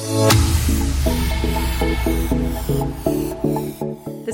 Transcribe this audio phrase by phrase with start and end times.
[0.00, 0.32] The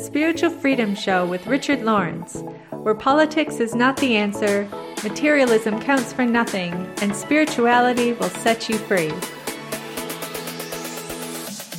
[0.00, 4.68] Spiritual Freedom Show with Richard Lawrence, where politics is not the answer,
[5.02, 9.12] materialism counts for nothing, and spirituality will set you free.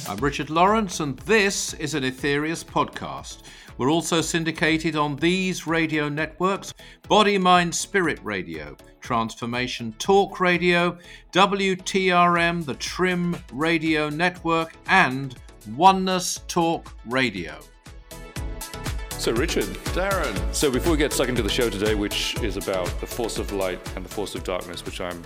[0.09, 3.37] I'm Richard Lawrence, and this is an Aetherius podcast.
[3.77, 6.73] We're also syndicated on these radio networks
[7.07, 10.97] Body, Mind, Spirit Radio, Transformation Talk Radio,
[11.31, 15.35] WTRM, the Trim Radio Network, and
[15.75, 17.59] Oneness Talk Radio.
[19.11, 20.53] So, Richard, Darren.
[20.53, 23.51] so before we get stuck into the show today, which is about the force of
[23.51, 25.23] light and the force of darkness, which I'm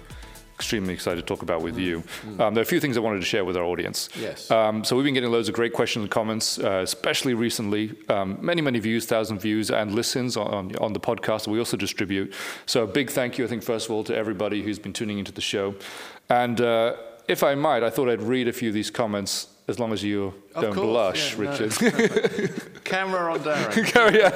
[0.61, 2.03] extremely excited to talk about with you.
[2.39, 4.09] Um, there are a few things I wanted to share with our audience.
[4.15, 4.51] Yes.
[4.51, 7.95] Um, so we've been getting loads of great questions and comments, uh, especially recently.
[8.09, 11.77] Um, many, many views, thousand views and listens on, on the podcast that we also
[11.77, 12.33] distribute.
[12.67, 15.17] So a big thank you, I think, first of all, to everybody who's been tuning
[15.17, 15.73] into the show.
[16.29, 16.95] And uh,
[17.27, 20.03] if I might, I thought I'd read a few of these comments as long as
[20.03, 21.51] you Of don't course, blush, yeah, no.
[21.51, 22.73] Richard.
[22.83, 23.85] Camera on Darren.
[23.93, 24.31] Carry on.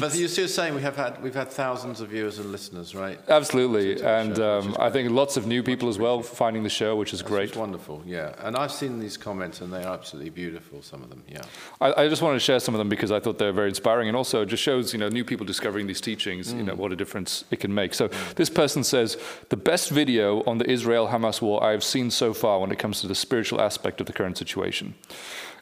[0.00, 3.18] but you're still saying we have had we've had thousands of viewers and listeners, right?
[3.28, 4.00] Absolutely.
[4.02, 7.12] And show, um, I think lots of new people as well finding the show, which
[7.12, 7.56] is great.
[7.56, 8.34] Wonderful, yeah.
[8.38, 10.82] And I've seen these comments, and they are absolutely beautiful.
[10.82, 11.42] Some of them, yeah.
[11.80, 13.68] I, I just wanted to share some of them because I thought they were very
[13.70, 16.66] inspiring, and also it just shows you know new people discovering these teachings, you Mm.
[16.66, 17.92] know what a difference it can make.
[17.94, 19.16] So this person says
[19.48, 23.08] the best video on the Israel-Hamas war I've seen so far when it comes to
[23.08, 24.91] the spiritual aspect of the current situation.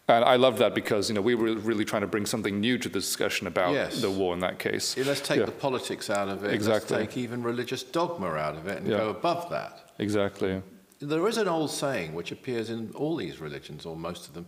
[0.08, 2.78] And I love that because you know we were really trying to bring something new
[2.78, 4.00] to the discussion about Yes.
[4.00, 4.96] the war in that case.
[4.96, 5.44] Yeah, let's take Yeah.
[5.46, 6.52] the politics out of it.
[6.52, 6.96] Exactly.
[6.96, 8.98] Let's take even religious dogma out of it and Yeah.
[8.98, 9.92] go above that.
[9.98, 10.62] Exactly.
[10.98, 14.46] There is an old saying which appears in all these religions, or most of them,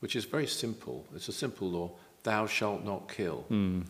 [0.00, 1.04] which is very simple.
[1.14, 1.90] It's a simple law:
[2.22, 3.82] "Thou shalt not kill." Hmm.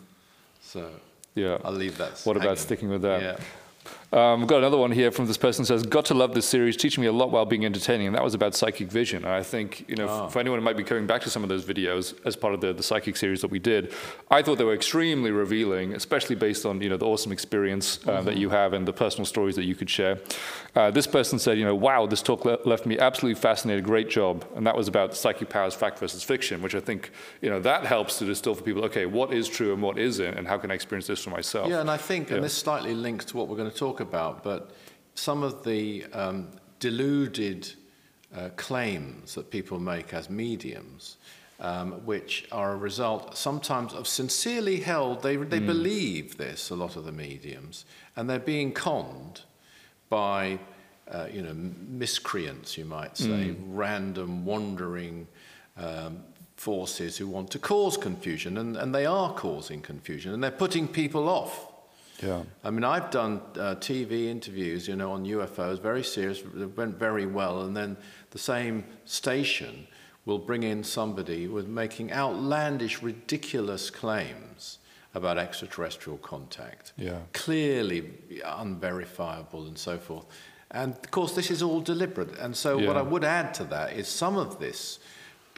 [0.61, 0.91] So
[1.35, 1.59] Yeah.
[1.65, 2.21] I'll leave that.
[2.25, 3.23] What about sticking with that?
[3.23, 3.37] Yeah.
[4.13, 6.77] Um, we've got another one here from this person says, "Got to love this series,
[6.77, 9.25] teaching me a lot while being entertaining." And that was about psychic vision.
[9.25, 11.43] And I think you know, f- for anyone who might be coming back to some
[11.43, 13.95] of those videos as part of the, the psychic series that we did,
[14.31, 18.11] I thought they were extremely revealing, especially based on you know the awesome experience uh,
[18.13, 18.27] Mm-hmm.
[18.27, 20.19] that you have and the personal stories that you could share.
[20.77, 23.83] Uh, this person said, "You know, wow, this talk le- left me absolutely fascinated.
[23.83, 27.49] Great job." And that was about psychic powers, fact versus fiction, which I think you
[27.49, 28.85] know that helps to distill for people.
[28.85, 31.71] Okay, what is true and what isn't, and how can I experience this for myself?
[31.71, 32.35] Yeah, and I think, Yeah.
[32.37, 34.71] and this slightly links to what we're going to talk about, but
[35.15, 37.73] some of the um, deluded
[38.37, 41.17] uh, claims that people make as mediums,
[41.61, 46.97] um, which are a result sometimes of sincerely held, they, they believe this, a lot
[46.97, 47.85] of the mediums,
[48.17, 49.43] and they're being conned
[50.09, 50.59] by,
[51.11, 55.27] uh, you know, miscreants, you might say, random wandering
[55.77, 56.23] um,
[56.57, 60.89] forces who want to cause confusion, and, and they are causing confusion, and they're putting
[60.89, 61.72] people off.
[62.23, 62.43] Yeah.
[62.63, 66.99] I mean, I've done uh, TV interviews, you know, on UFOs, very serious, it went
[66.99, 67.97] very well, and then
[68.31, 69.87] the same station
[70.25, 74.79] will bring in somebody with making outlandish, ridiculous claims
[75.15, 76.93] about extraterrestrial contact.
[76.97, 77.19] Yeah.
[77.33, 78.11] Clearly
[78.45, 80.27] unverifiable and so forth.
[80.71, 82.39] And of course, this is all deliberate.
[82.39, 85.01] And so, what I would add to that is some of this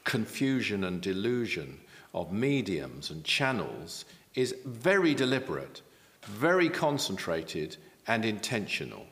[0.03, 1.81] confusion and delusion
[2.13, 4.05] of mediums and channels
[4.35, 5.83] is very deliberate,
[6.27, 7.77] very concentrated,
[8.07, 9.07] and intentional.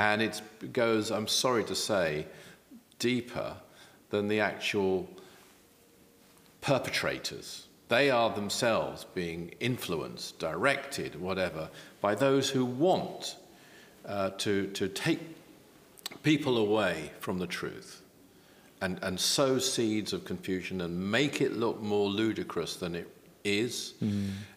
[0.00, 2.26] And it goes, I'm sorry to say,
[2.98, 3.56] deeper
[4.10, 5.08] than the actual
[6.60, 7.66] perpetrators.
[7.88, 11.68] They are themselves being influenced, directed, whatever,
[12.00, 13.36] by those who want
[14.06, 15.20] uh, to, to take
[16.22, 18.02] people away from the truth
[18.80, 23.08] and, and sow seeds of confusion and make it look more ludicrous than it
[23.44, 23.94] is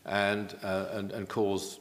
[0.05, 1.79] and, uh, and, and cause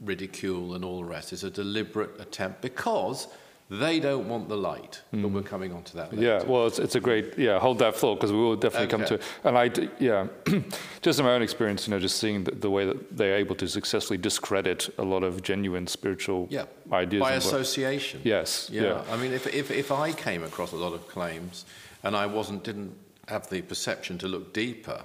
[0.00, 1.32] ridicule and all the rest.
[1.32, 3.28] It's a deliberate attempt because
[3.70, 5.00] they don't want the light.
[5.10, 6.22] But we're coming on to that later.
[6.22, 9.04] Yeah, well, it's, it's a great, yeah, hold that thought because we will definitely come
[9.06, 9.22] to it.
[9.42, 10.26] And I, yeah,
[11.02, 13.54] just in my own experience, you know, just seeing the, the way that they're able
[13.56, 17.20] to successfully discredit a lot of genuine spiritual Yeah, ideas.
[17.22, 18.20] by and what- association.
[18.22, 18.82] Yes, Yeah.
[18.82, 19.02] yeah.
[19.10, 21.64] I mean, if, if, if I came across a lot of claims
[22.02, 22.94] and I wasn't, didn't
[23.28, 25.02] have the perception to look deeper,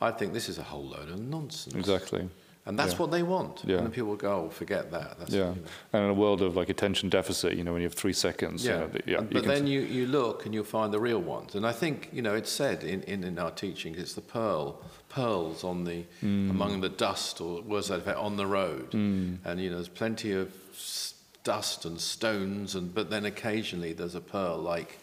[0.00, 1.74] I'd think this is a whole load of nonsense.
[1.74, 2.28] Exactly.
[2.66, 2.98] And that's Yeah.
[2.98, 3.62] what they want.
[3.64, 3.76] Yeah.
[3.78, 5.18] And people go, oh, forget that.
[5.20, 5.50] That's, Yeah.
[5.50, 5.56] you know.
[5.92, 8.64] And in a world of like attention deficit, you know, when you have three seconds,
[8.64, 10.64] you Yeah, know, the- yeah And- you but can- then you, you look and you'll
[10.64, 11.54] find the real ones.
[11.54, 14.82] And I think, you know, it's said in, in, in our teachings, it's the pearl,
[15.08, 16.50] pearls on the, Hmm.
[16.50, 18.92] among the dust, or was that effect, on the road.
[18.94, 20.52] And, you know, there's plenty of
[21.44, 24.98] dust and stones, and but then occasionally there's a pearl like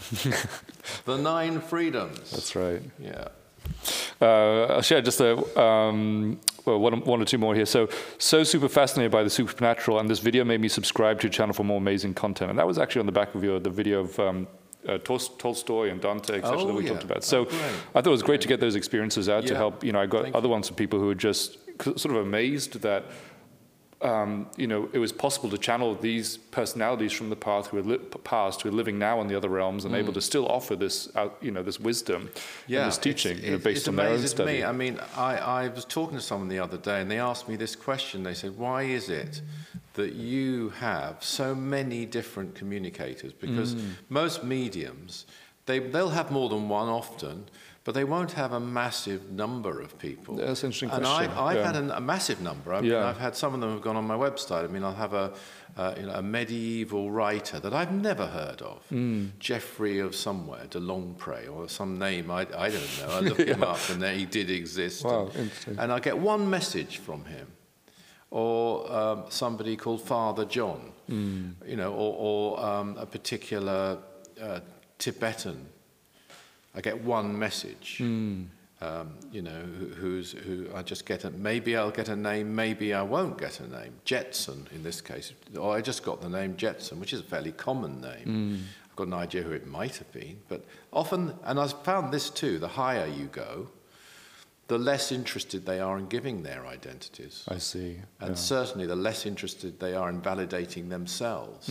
[1.04, 2.32] the nine freedoms.
[2.32, 2.82] That's right.
[2.98, 3.28] Yeah.
[4.20, 7.66] Uh, I'll share just a, um, well, one, one or two more here.
[7.66, 7.88] So,
[8.18, 11.54] so super fascinated by the supernatural, and this video made me subscribe to your channel
[11.54, 12.50] for more amazing content.
[12.50, 14.48] And that was actually on the back of your the video of um,
[14.88, 16.58] uh, Tol- Tolstoy and Dante, etc.
[16.58, 16.90] Oh, that we yeah.
[16.90, 17.18] talked about.
[17.18, 17.60] Oh, So great.
[17.94, 19.84] I thought it was great to get those experiences out to help.
[19.84, 22.26] You know, I got Thank other ones from people who were just c- sort of
[22.26, 23.04] amazed that.
[24.00, 27.98] Um, you know, it was possible to channel these personalities from the past who are
[27.98, 31.08] past who are living now in the other realms and able to still offer this,
[31.16, 32.30] out, you know, this wisdom
[32.82, 34.52] and this teaching, it's- you know, based on their own study.
[34.58, 34.62] Me.
[34.64, 37.56] I mean, I, I was talking to someone the other day, and they asked me
[37.56, 38.22] this question.
[38.22, 39.42] They said, "Why is it
[39.94, 43.32] that you have so many different communicators?
[43.32, 43.94] Because Mm.
[44.10, 45.26] most mediums,
[45.66, 47.46] they they'll have more than one often."
[47.88, 50.34] But they won't have a massive number of people.
[50.36, 51.66] That's an interesting and question, I've, I've yeah.
[51.68, 52.74] had an, a massive number.
[52.74, 53.06] I mean, Yeah.
[53.08, 54.64] I've had some of them have gone on my website.
[54.64, 55.32] I mean, I'll have a,
[55.74, 59.28] uh, you know, a medieval writer that I've never heard of, Hmm.
[59.38, 63.08] Geoffrey of somewhere, de Longpre, or some name I, I don't know.
[63.08, 65.02] I look him up, and there he did exist.
[65.06, 65.78] Wow, and, interesting.
[65.78, 67.46] and I get one message from him,
[68.30, 71.52] or um, somebody called Father John, Hmm.
[71.66, 73.96] you know, or, or um, a particular
[74.38, 74.60] uh,
[74.98, 75.70] Tibetan.
[76.78, 78.44] I get one message Hmm.
[78.80, 82.54] um, you know, who, who's, who I just get a, maybe I'll get a name,
[82.54, 83.94] maybe I won't get a name.
[84.04, 87.50] Jetson in this case, or I just got the name Jetson, which is a fairly
[87.50, 88.64] common name.
[88.88, 92.30] I've got an idea who it might have been, but often, and I've found this
[92.30, 93.68] too, the higher you go,
[94.68, 97.42] the less interested they are in giving their identities.
[97.48, 97.96] I see.
[98.20, 98.34] And yeah.
[98.36, 101.68] certainly the less interested they are in validating themselves.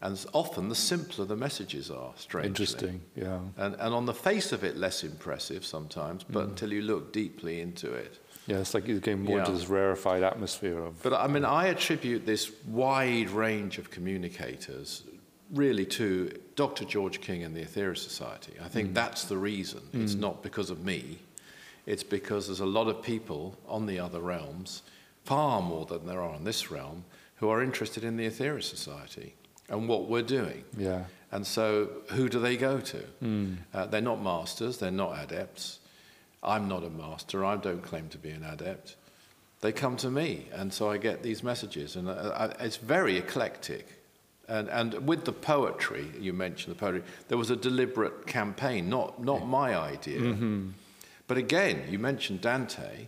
[0.00, 2.48] And often the simpler the messages are, strangely.
[2.48, 3.00] Interesting.
[3.16, 3.38] Yeah.
[3.56, 6.50] And, and on the face of it, less impressive sometimes, but hmm.
[6.50, 8.18] until you look deeply into it.
[8.46, 11.02] Yeah, it's like you're getting more into this rarefied atmosphere of.
[11.02, 15.04] But I mean, I attribute this wide range of communicators
[15.50, 16.84] really to Dr.
[16.84, 18.52] George King and the Aetherius Society.
[18.62, 18.94] I think hmm.
[18.94, 19.80] that's the reason.
[19.94, 20.20] It's hmm.
[20.20, 21.18] not because of me,
[21.86, 24.82] it's because there's a lot of people on the other realms,
[25.24, 27.04] far more than there are in this realm,
[27.36, 29.34] who are interested in the Aetherius Society
[29.68, 30.64] and what we're doing.
[30.76, 31.04] Yeah.
[31.32, 33.02] And so, who do they go to?
[33.72, 35.80] Uh, they're not masters, they're not adepts.
[36.42, 38.96] I'm not a master, I don't claim to be an adept.
[39.60, 43.16] They come to me, and so I get these messages, and uh, I, it's very
[43.16, 43.86] eclectic.
[44.46, 49.24] And, and with the poetry, you mentioned the poetry, there was a deliberate campaign, not,
[49.24, 50.34] not my idea.
[51.26, 53.06] But again, you mentioned Dante.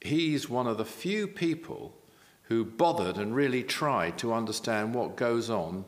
[0.00, 1.92] He's one of the few people
[2.50, 5.84] who bothered and really tried to understand what goes on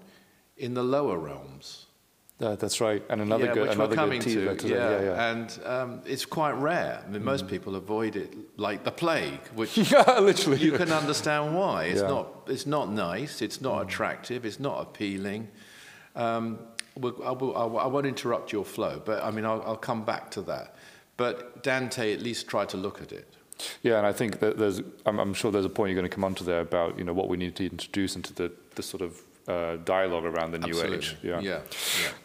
[0.57, 1.87] in the lower realms.
[2.39, 3.03] That's right.
[3.09, 4.57] And another yeah, good, which another we're coming to.
[4.57, 4.75] today.
[4.75, 5.31] Yeah, Yeah, yeah.
[5.31, 7.03] and um, it's quite rare.
[7.05, 10.59] I mean, most people avoid it like the plague, which yeah, literally.
[10.59, 11.85] you can understand why.
[11.85, 12.09] It's Yeah.
[12.09, 12.29] not.
[12.49, 13.43] It's not nice.
[13.43, 14.45] It's not attractive.
[14.45, 15.49] It's not appealing.
[16.17, 16.59] Um,
[16.97, 19.77] we'll- I, will, I will- I won't interrupt your flow, but I mean, I'll, I'll
[19.77, 20.75] come back to that.
[21.17, 23.35] But Dante at least tried to look at it.
[23.83, 26.15] Yeah, and I think that there's, I'm, I'm sure there's a point you're going to
[26.15, 29.03] come onto there about, you know, what we need to introduce into the, the sort
[29.03, 30.97] of uh, dialogue around the new Absolutely.
[30.99, 31.17] age.
[31.23, 31.41] Yeah.
[31.41, 31.61] yeah.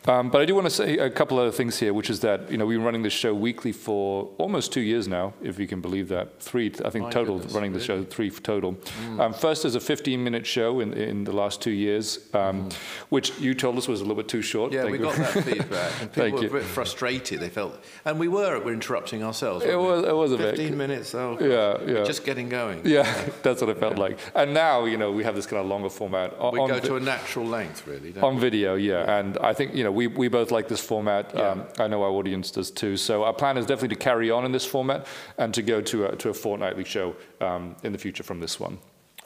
[0.08, 2.52] Um, but I do want to say a couple other things here, which is that
[2.52, 5.68] you know we've been running this show weekly for almost two years now, if you
[5.68, 6.40] can believe that.
[6.42, 8.78] Three, I think My total, goodness, running the show three total.
[9.20, 12.70] Um, first, as a 15-minute show in in the last two years, um,
[13.10, 14.72] which you told us was a little bit too short.
[14.72, 15.06] Yeah, Thank we you.
[15.06, 15.92] got that feedback.
[16.02, 16.50] And Thank people you.
[16.50, 17.40] were a bit frustrated.
[17.40, 18.60] They felt, and we were.
[18.64, 19.66] We're interrupting ourselves.
[19.66, 20.56] It was- it was a bit.
[20.58, 21.16] Fifteen minutes.
[21.16, 21.94] Oh, Yeah, yeah.
[22.00, 22.82] We're just getting going.
[22.86, 23.04] Yeah,
[23.44, 24.20] that's what it felt like.
[24.36, 26.32] And now, you know, we have this kind of longer format.
[26.54, 28.12] We on go vi- to a natural length, really.
[28.12, 29.18] Don't on video, yeah.
[29.20, 31.36] And I think, you know, we, we both like this format.
[31.36, 32.98] Um, I know our audience does too.
[32.98, 36.06] So our plan is definitely to carry on in this format and to go to
[36.08, 38.78] a, to a fortnightly show um, in the future from this one.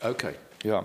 [0.03, 0.35] Okay.
[0.63, 0.83] Yeah.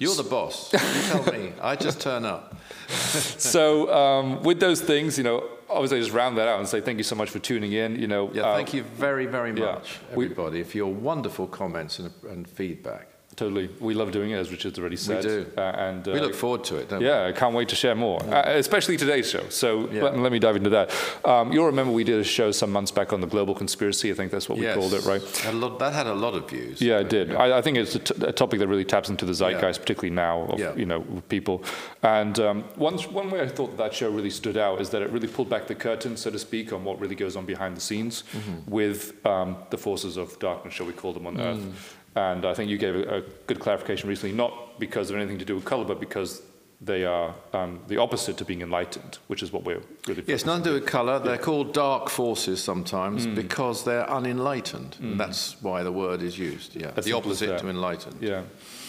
[0.00, 0.72] You're the boss.
[0.72, 1.52] You tell me.
[1.62, 2.56] I just turn up.
[2.88, 6.98] So um, with those things, you know, obviously just round that out and say thank
[6.98, 7.96] you so much for tuning in.
[8.00, 9.74] You know, Yeah, uh, thank you very, very yeah.
[9.74, 13.08] much, We- everybody, for your wonderful comments and, and feedback.
[13.34, 13.70] Totally.
[13.80, 15.24] We love doing it, as Richard's already said.
[15.24, 15.46] We do.
[15.56, 17.94] Uh, and, uh, We look forward to it, don't Yeah, I can't wait to share
[17.94, 19.48] more, uh, especially today's show.
[19.48, 20.02] So Yeah.
[20.04, 20.90] let, let me dive into that.
[21.24, 24.10] Um, you'll remember we did a show some months back on the global conspiracy.
[24.10, 24.66] I think that's what we?
[24.66, 25.22] we called it, right?
[25.54, 26.80] Lot, that had a lot of views.
[26.82, 27.34] Yeah, it did.
[27.34, 30.14] I, I think it's a, t- a topic that really taps into the zeitgeist, particularly
[30.14, 30.74] now, of, Yeah.
[30.74, 31.64] you know, people.
[32.02, 35.00] And um, one, one way I thought that, that show really stood out is that
[35.02, 37.76] it really pulled back the curtain, so to speak, on what really goes on behind
[37.76, 38.70] the scenes Mm-hmm.
[38.70, 41.40] with um, the forces of darkness, shall we call them, on Mm.
[41.40, 41.96] Earth.
[42.14, 45.44] And I think you gave a, a good clarification recently, not because of anything to
[45.44, 46.42] do with color, but because
[46.80, 50.24] they are um, the opposite to being enlightened, which is what we're really.
[50.26, 51.18] Yes, nothing to do with colour.
[51.20, 53.36] They're called dark forces sometimes Mm.
[53.36, 54.96] because they're unenlightened.
[55.00, 56.74] And that's why the word is used.
[56.74, 58.16] Yeah, As the opposite to enlightened.
[58.20, 58.42] Yeah.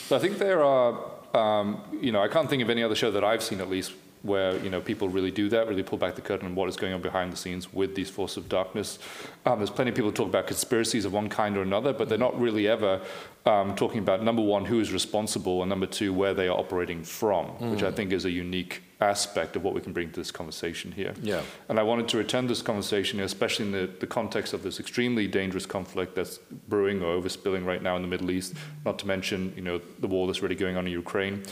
[0.08, 1.00] So I think there are,
[1.36, 3.94] um, you know, I can't think of any other show that I've seen at least
[4.24, 6.75] where you know people really do that, really pull back the curtain on what is
[6.75, 8.98] going on behind the scenes with these forces of darkness.
[9.46, 12.18] Um, there's plenty of people talk about conspiracies of one kind or another, but they're
[12.18, 13.01] not really ever
[13.46, 17.03] um, talking about number one who is responsible and number two where they are operating
[17.03, 17.72] from, mm.
[17.72, 20.94] which I think is a unique aspect of what we can bring to this conversation
[20.94, 21.13] here.
[21.22, 21.42] Yeah.
[21.68, 25.27] And I wanted to return this conversation, especially in the, the context of this extremely
[25.27, 26.38] dangerous conflict that's
[26.70, 28.53] brewing or overspilling right now in the Middle East,
[28.86, 31.44] not to mention, you know, the war that's really going on in Ukraine.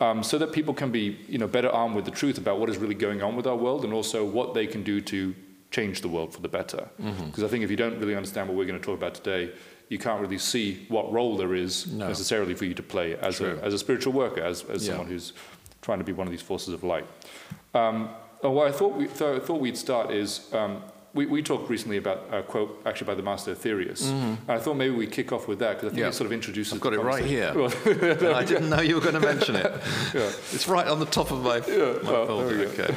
[0.00, 2.70] Um, so that people can be, you know, better armed with the truth about what
[2.70, 5.34] is really going on with our world and also what they can do to
[5.72, 6.88] change the world for the better.
[6.96, 7.44] Because mm-hmm.
[7.44, 9.52] I think if you don't really understand what we're going to talk about today,
[9.88, 12.06] you can't really see what role there is no.
[12.06, 14.92] necessarily for you to play as, a, as a spiritual worker, as, as yeah.
[14.92, 15.32] someone who's
[15.82, 17.06] trying to be one of these forces of light.
[17.74, 20.82] Um, what I thought, we, th- thought we'd start is um,
[21.18, 24.04] we, we talked recently about a quote actually by the master Aetherius.
[24.04, 24.48] Mm-hmm.
[24.48, 26.08] I thought maybe we'd kick off with that because I think yeah.
[26.08, 26.72] it sort of introduces.
[26.72, 27.52] I've got it right here.
[27.56, 29.64] I didn't know you were going to mention it.
[30.14, 30.30] yeah.
[30.52, 31.98] It's right on the top of my, yeah.
[32.04, 32.60] my well, folder.
[32.66, 32.94] Okay.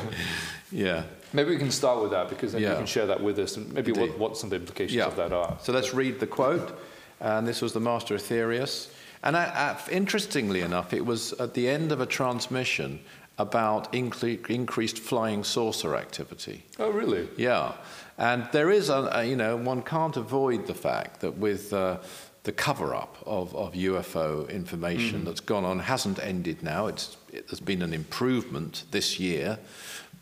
[0.72, 1.04] Yeah.
[1.34, 3.74] Maybe we can start with that because then you can share that with us and
[3.74, 5.58] maybe what, what some of the implications of that are.
[5.63, 6.80] So let's read the quote.
[7.20, 8.92] And this was the master Aetherius.
[9.24, 13.00] And uh, uh, interestingly enough, it was at the end of a transmission
[13.42, 16.63] about incre- increased flying saucer activity.
[16.80, 17.28] Oh, really?
[17.38, 17.74] Yeah.
[18.18, 21.98] And there is, a, a you know, one can't avoid the fact that with uh,
[22.44, 25.25] the cover up of, of UFO information mm.
[25.25, 26.88] that's gone on hasn't ended now.
[26.88, 29.60] It's, it, there's been an improvement this year,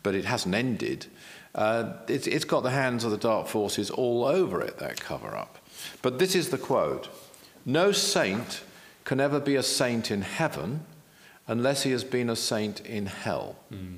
[0.02, 1.06] but it hasn't ended.
[1.54, 5.34] Uh, it's, it's got the hands of the dark forces all over it, that cover
[5.34, 5.58] up.
[6.02, 7.08] But this is the quote
[7.64, 8.62] No saint
[9.04, 10.84] can ever be a saint in heaven
[11.48, 13.56] unless he has been a saint in hell.
[13.72, 13.96] Mm.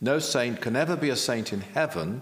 [0.00, 2.20] No saint can ever be a saint in heaven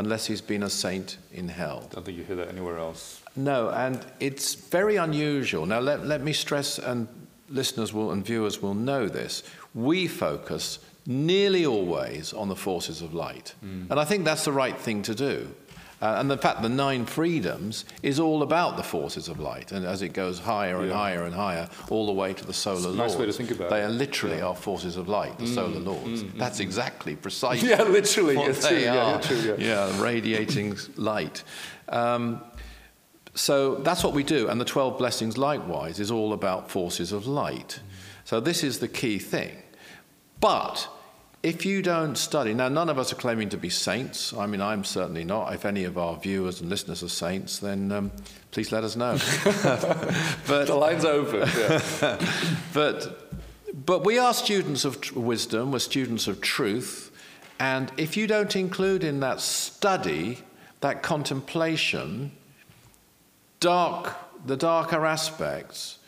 [0.00, 1.86] unless he's been a saint in hell.
[1.90, 3.22] I don't think you hear that anywhere else.
[3.36, 5.66] No, and it's very unusual.
[5.66, 7.06] Now, let, let me stress, and
[7.48, 9.42] listeners will, and viewers will know this.
[9.74, 13.54] We focus nearly always on the forces of light.
[13.64, 13.90] Mm.
[13.90, 15.54] And I think that's the right thing to do.
[16.00, 19.84] Uh, and in fact, the nine freedoms is all about the forces of light, and
[19.84, 20.94] as it goes higher and yeah.
[20.94, 22.96] higher and higher, all the way to the solar laws.
[22.96, 23.84] Nice way to think about they it.
[23.84, 24.46] are literally yeah.
[24.46, 26.22] our forces of light, the mm, solar laws.
[26.22, 26.62] Mm, mm, That's mm.
[26.62, 27.68] exactly precisely.
[27.68, 28.36] Yeah, literally.
[28.36, 29.20] What they true, are.
[29.22, 31.44] Yeah, yeah, radiating light.
[31.90, 32.40] Um,
[33.34, 37.26] so that's what we do, and the 12 blessings, likewise, is all about forces of
[37.26, 37.78] light.
[37.78, 38.26] Mm.
[38.30, 39.56] So this is the key thing.
[40.40, 40.88] But
[41.42, 44.34] if you don't study, now none of us are claiming to be saints.
[44.34, 45.52] I mean, I'm certainly not.
[45.54, 48.12] If any of our viewers and listeners are saints, then um,
[48.50, 49.12] please let us know.
[50.46, 51.48] but the line's open.
[51.56, 52.18] Yeah.
[52.74, 53.32] but
[53.86, 55.72] but we are students of tr- wisdom.
[55.72, 57.10] We're students of truth,
[57.58, 60.40] and if you don't include in that study,
[60.82, 62.32] that contemplation,
[63.60, 65.98] dark the darker aspects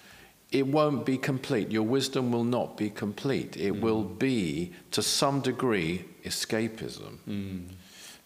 [0.53, 1.71] it won't be complete.
[1.71, 3.57] Your wisdom will not be complete.
[3.57, 3.81] It mm.
[3.81, 7.19] will be, to some degree, escapism.
[7.29, 7.69] Mm.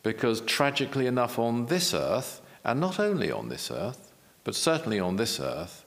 [0.02, 4.12] Because tragically enough, on this earth, and not only on this earth,
[4.44, 5.84] but certainly on this earth,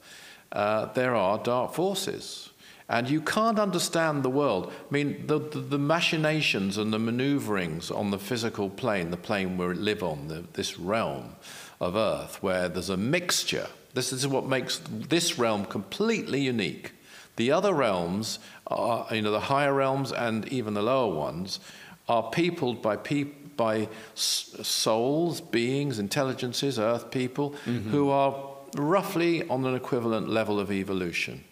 [0.54, 2.50] uh, there are dark forces.
[2.88, 4.72] And you can't understand the world.
[4.90, 9.58] I mean, the, the, the, machinations and the maneuverings on the physical plane, the plane
[9.58, 11.36] we live on, the, this realm
[11.80, 16.94] of earth, where there's a mixture this is what makes this realm completely unique.
[17.36, 21.60] The other realms, are, you know, the higher realms and even the lower ones,
[22.08, 27.90] are peopled by people by souls, beings, intelligences, earth people, mm-hmm.
[27.90, 28.34] who are
[28.78, 31.44] roughly on an equivalent level of evolution.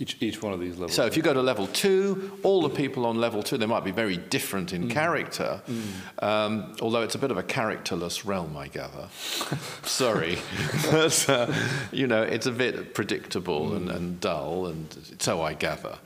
[0.00, 0.94] Each, each one of these levels.
[0.94, 3.84] So if you go to level two, all the people on level two, they might
[3.84, 4.90] be very different in mm.
[4.90, 6.24] character, mm.
[6.24, 9.08] Um, although it's a bit of a characterless realm, I gather.
[9.82, 10.38] Sorry.
[10.90, 11.52] but, uh,
[11.92, 13.76] you know, it's a bit predictable mm.
[13.76, 15.98] and, and dull, and so I gather.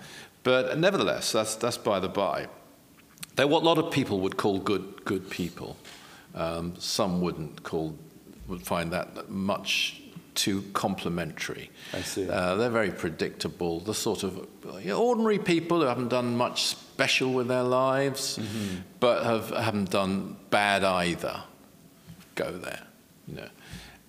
[0.43, 2.49] But nevertheless, that's, that's by the by.
[3.37, 5.77] They're what a lot of people would call good, good people.
[6.35, 7.97] Um, some wouldn't call,
[8.49, 10.03] would find that much
[10.35, 11.71] too complimentary.
[11.93, 12.29] I see.
[12.29, 13.81] Uh, they're very predictable.
[13.81, 14.47] The sort of
[14.81, 18.81] you know, ordinary people who haven't done much special with their lives, mm-hmm.
[19.01, 21.43] but have haven't done bad either.
[22.35, 22.83] Go there,
[23.29, 23.49] you know.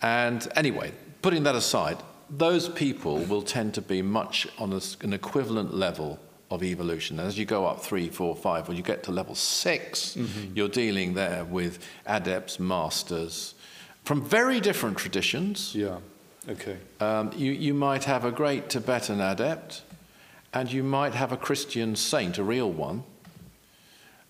[0.01, 0.91] And anyway,
[1.22, 1.98] putting that aside,
[2.29, 6.20] those people will tend to be much on a, an equivalent level
[6.51, 7.20] of evolution.
[7.20, 10.55] As you go up three, four, five, when you get to level 6 you mm-hmm.
[10.55, 13.55] you're dealing there with adepts, masters,
[14.03, 15.74] from very different traditions.
[15.74, 15.98] Yeah
[16.48, 16.78] Okay.
[17.00, 19.82] Um, you, you might have a great Tibetan adept,
[20.54, 23.04] and you might have a Christian saint, a real one.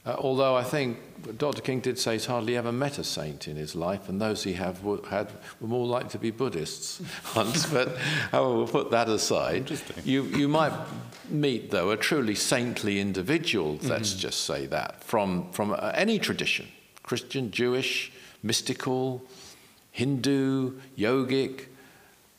[0.05, 0.99] Uh, although I think
[1.37, 1.61] Dr.
[1.61, 4.53] King did say he's hardly ever met a saint in his life, and those he
[4.53, 7.01] have were, had were more likely to be Buddhists
[7.35, 7.65] once.
[7.65, 7.97] but
[8.31, 9.71] however, we'll put that aside.
[10.03, 10.73] You, you might
[11.29, 14.19] meet, though, a truly saintly individual, let's mm-hmm.
[14.19, 16.67] just say that, from, from uh, any tradition
[17.01, 19.23] Christian, Jewish, mystical,
[19.91, 21.65] Hindu, yogic,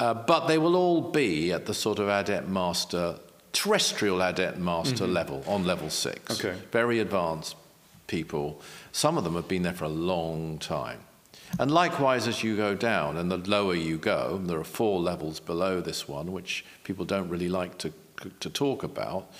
[0.00, 3.18] uh, but they will all be at the sort of adept master
[3.52, 5.14] terrestrial adept master mm-hmm.
[5.14, 6.38] level on level six.
[6.38, 6.58] Okay.
[6.70, 7.56] Very advanced
[8.06, 8.60] people.
[8.92, 11.00] Some of them have been there for a long time.
[11.58, 15.40] And likewise, as you go down, and the lower you go, there are four levels
[15.40, 17.92] below this one, which people don't really like to,
[18.40, 19.32] to talk about.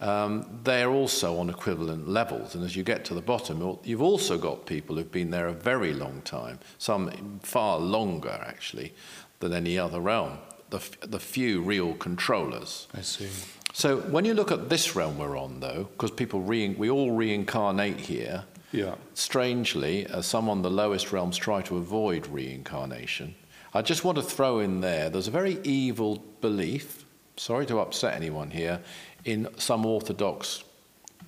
[0.00, 2.54] Um, they're also on equivalent levels.
[2.54, 5.52] And as you get to the bottom, you've also got people who've been there a
[5.52, 8.94] very long time, some far longer, actually,
[9.40, 10.38] than any other realm.
[10.70, 12.86] The, the few real controllers.
[12.94, 13.28] I see.
[13.72, 17.12] So when you look at this realm we're on, though, because people re- we all
[17.12, 18.44] reincarnate here.
[18.72, 18.94] Yeah.
[19.14, 23.34] Strangely, as some on the lowest realms try to avoid reincarnation,
[23.74, 25.10] I just want to throw in there.
[25.10, 27.04] There's a very evil belief.
[27.36, 28.80] Sorry to upset anyone here,
[29.24, 30.62] in some Orthodox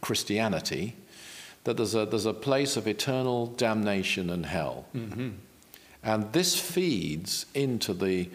[0.01, 0.95] Christianity,
[1.65, 5.31] that there's a there's a place of eternal damnation and hell, mm-hmm.
[6.03, 8.29] And this feeds into the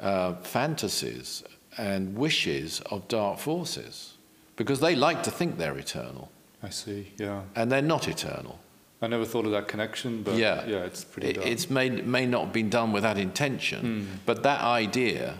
[0.00, 1.44] uh, fantasies
[1.78, 4.14] and wishes of dark forces
[4.56, 6.30] because they like to think they're eternal.
[6.62, 7.42] I see, yeah.
[7.54, 8.58] And they're not eternal.
[9.02, 12.26] I never thought of that connection, but yeah, yeah it's pretty it, It's may, may
[12.26, 14.18] not have been done with that intention, mm.
[14.24, 15.34] but that idea.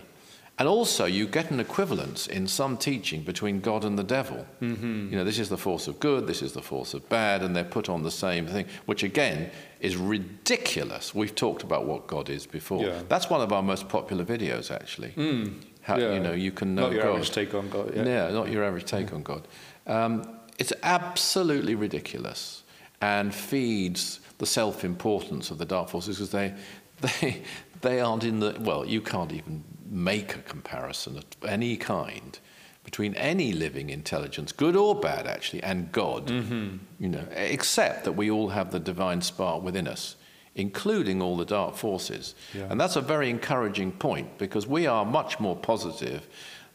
[0.59, 4.47] And also, you get an equivalence in some teaching between God and the devil.
[4.63, 5.11] Mm-hmm.
[5.11, 7.55] You know, this is the force of good, this is the force of bad, and
[7.55, 11.15] they're put on the same thing, which again is ridiculous.
[11.15, 12.85] We've talked about what God is before.
[12.85, 13.03] Yeah.
[13.07, 15.11] That's one of our most popular videos, actually.
[15.11, 15.63] Mm.
[15.83, 16.15] How, yeah.
[16.15, 17.11] You know, you can know not your God.
[17.11, 17.95] average take on God.
[17.95, 19.47] Yeah, yeah not your average take on God.
[19.87, 22.63] Um, it's absolutely ridiculous
[23.03, 26.55] and feeds the self-importance of the dark forces because they,
[27.21, 27.43] they,
[27.83, 28.87] they aren't in the well.
[28.87, 32.39] You can't even make a comparison of any kind
[32.85, 36.29] between any living intelligence, good or bad, actually, and God.
[36.29, 36.77] Mm-hmm.
[37.01, 40.17] You know, except that we all have the divine spark within us
[40.57, 42.35] including all the dark forces.
[42.55, 42.67] Yeah.
[42.71, 46.27] And that's a very encouraging point because we are much more positive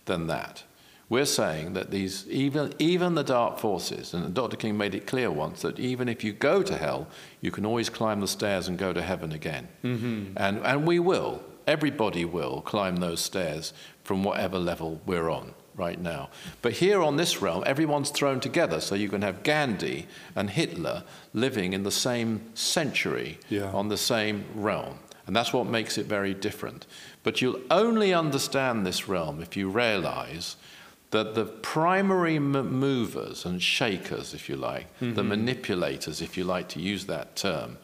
[0.06, 0.64] than that.
[1.10, 4.56] We're saying that these, even, even the dark forces, and Dr.
[4.56, 7.08] King made it clear once that even if you go to hell,
[7.42, 9.68] you can always climb the stairs and go to heaven again.
[9.84, 10.38] Mm-hmm.
[10.38, 16.00] And, and we will, everybody will climb those stairs from whatever level we're on right
[16.00, 16.30] now.
[16.62, 21.04] But here on this realm, everyone's thrown together, so you can have Gandhi and Hitler
[21.34, 23.72] living in the same century yeah.
[23.72, 25.00] on the same realm.
[25.28, 26.86] And that's what makes it very different.
[27.24, 30.56] But you'll only understand this realm if you realize
[31.12, 35.14] that the primary m- movers and shakers, if you like, mm-hmm.
[35.14, 37.78] the manipulators, if you like to use that term,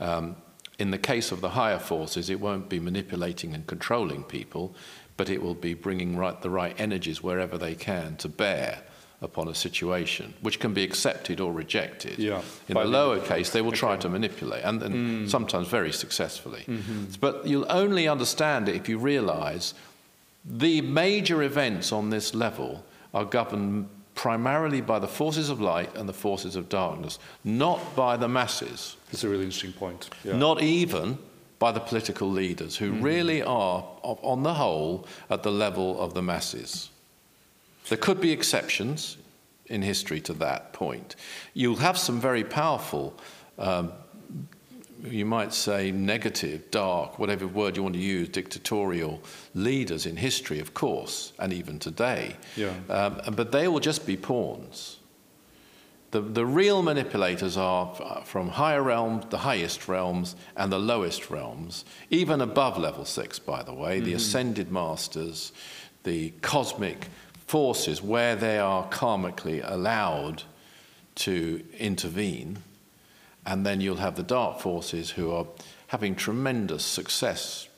[0.00, 0.36] um,
[0.78, 4.74] in the case of the higher forces, it won't be manipulating and controlling people
[5.18, 8.80] but it will be bringing right, the right energies wherever they can to bear
[9.20, 12.16] upon a situation, which can be accepted or rejected.
[12.18, 15.28] Yeah, in the lower case, they will try to manipulate, and, and mm.
[15.28, 16.64] sometimes very successfully.
[16.68, 17.04] Mm-hmm.
[17.20, 19.74] But you'll only understand it if you realize
[20.44, 26.08] the major events on this level are governed primarily by the forces of light and
[26.08, 28.96] the forces of darkness, not by the masses.
[29.12, 30.10] That's a really interesting point.
[30.24, 30.36] Yeah.
[30.36, 31.18] Not even
[31.60, 33.00] by the political leaders who mm.
[33.00, 36.90] really are, on the whole, at the level of the masses.
[37.88, 39.18] There could be exceptions
[39.66, 41.14] in history to that point.
[41.54, 43.14] You'll have some very powerful,
[43.56, 43.92] um,
[45.10, 49.20] you might say negative, dark, whatever word you want to use, dictatorial
[49.54, 52.36] leaders in history, of course, and even today.
[52.56, 52.72] Yeah.
[52.88, 54.98] Um, but they will just be pawns.
[56.10, 57.94] The, the real manipulators are
[58.24, 63.62] from higher realms, the highest realms, and the lowest realms, even above level six, by
[63.62, 64.06] the way, mm-hmm.
[64.06, 65.52] the ascended masters,
[66.04, 67.08] the cosmic
[67.46, 70.44] forces, where they are karmically allowed
[71.16, 72.58] to intervene.
[73.48, 75.46] And then you'll have the dark forces who are
[75.86, 77.68] having tremendous success,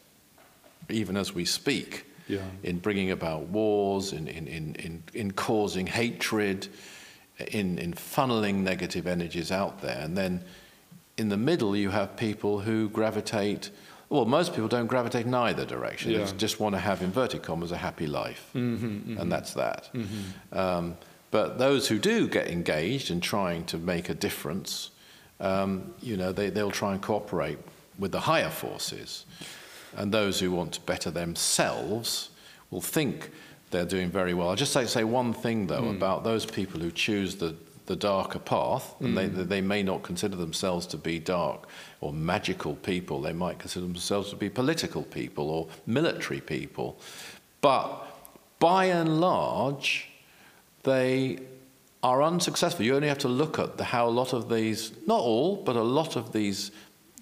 [0.88, 2.40] even as we speak, yeah.
[2.64, 6.66] in bringing about wars, in, in, in, in, in causing hatred
[7.38, 10.00] in, in funneling negative energies out there.
[10.00, 10.42] And then
[11.16, 13.70] in the middle, you have people who gravitate.
[14.08, 16.10] Well, most people don't gravitate in either direction.
[16.10, 16.24] Yeah.
[16.24, 18.50] They just want to have, inverted commas, a happy life.
[18.56, 19.18] Mm-hmm, mm-hmm.
[19.20, 19.88] And that's that.
[19.94, 20.58] Mm-hmm.
[20.58, 20.96] Um,
[21.30, 24.90] but those who do get engaged in trying to make a difference,
[25.40, 27.58] um, you know, they, they'll try and cooperate
[27.98, 29.24] with the higher forces.
[29.96, 32.30] And those who want to better themselves
[32.70, 33.30] will think
[33.70, 34.48] they're doing very well.
[34.48, 35.96] I'll just say, say one thing, though, mm.
[35.96, 40.36] about those people who choose the, the darker path, and they, they may not consider
[40.36, 41.68] themselves to be dark
[42.00, 43.20] or magical people.
[43.20, 46.98] They might consider themselves to be political people or military people.
[47.60, 48.06] But
[48.58, 50.10] by and large,
[50.82, 51.38] they
[52.02, 52.84] are unsuccessful.
[52.84, 55.76] You only have to look at the, how a lot of these, not all, but
[55.76, 56.70] a lot of these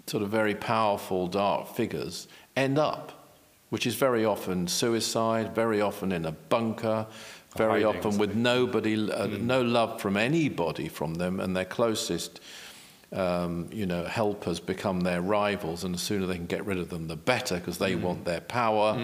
[0.07, 3.35] sort of very powerful dark figures end up,
[3.71, 7.07] which is very often suicide, very often in a bunker,
[7.57, 12.41] very Hiding, often with nobody, uh, no love from anybody from them, and their closest,
[13.13, 16.89] um, you know, helpers become their rivals, and the sooner they can get rid of
[16.89, 18.97] them, the better, because they want their power.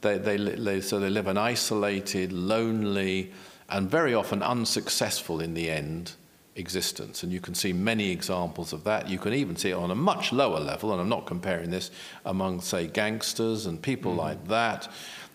[0.00, 3.32] They, they, they, so they live an isolated, lonely,
[3.70, 6.12] and very often unsuccessful in the end
[6.56, 7.22] existence.
[7.22, 9.08] And you can see many examples of that.
[9.08, 11.90] You can even see it on a much lower level, and I'm not comparing this
[12.24, 14.18] among, say, gangsters and people hmm.
[14.18, 14.88] like that.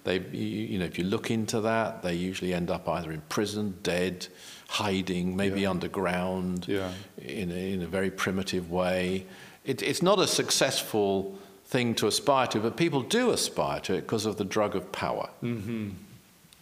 [0.03, 3.75] They, you, know, if you look into that, they usually end up either in prison,
[3.81, 4.27] dead,
[4.67, 6.91] hiding, maybe underground, Yeah.
[7.17, 9.25] in, a, in a very primitive way.
[9.63, 14.01] It, it's not a successful thing to aspire to, but people do aspire to it
[14.01, 15.29] because of the drug of power.
[15.41, 15.89] Mm-hmm.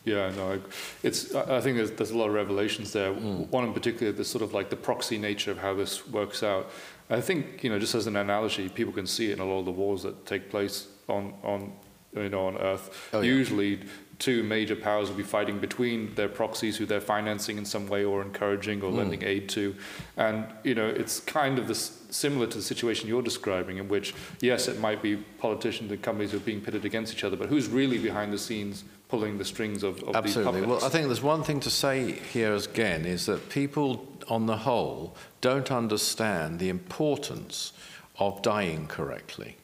[0.05, 0.59] Yeah, no, I-
[1.01, 1.33] it's.
[1.33, 3.13] I think there's, there's a lot of revelations there.
[3.13, 3.43] Hmm.
[3.51, 6.69] One in particular, the sort of like the proxy nature of how this works out.
[7.09, 9.59] I think you know, just as an analogy, people can see it in a lot
[9.59, 11.71] of the wars that take place on on
[12.15, 13.09] you know on Earth.
[13.13, 13.31] Oh, yeah.
[13.31, 13.79] Usually,
[14.19, 18.03] two major powers will be fighting between their proxies, who they're financing in some way
[18.03, 18.97] or encouraging or hmm.
[18.97, 19.73] lending aid to,
[20.17, 24.13] and you know, it's kind of this similar to the situation you're describing, in which
[24.41, 27.47] yes, it might be politicians and companies who are being pitted against each other, but
[27.47, 30.61] who's really behind the scenes pulling the strings of, of Absolutely.
[30.61, 34.57] Well, I think there's one thing to say here again is that people, on the
[34.57, 37.73] whole, don't understand the importance
[38.17, 39.55] of dying correctly.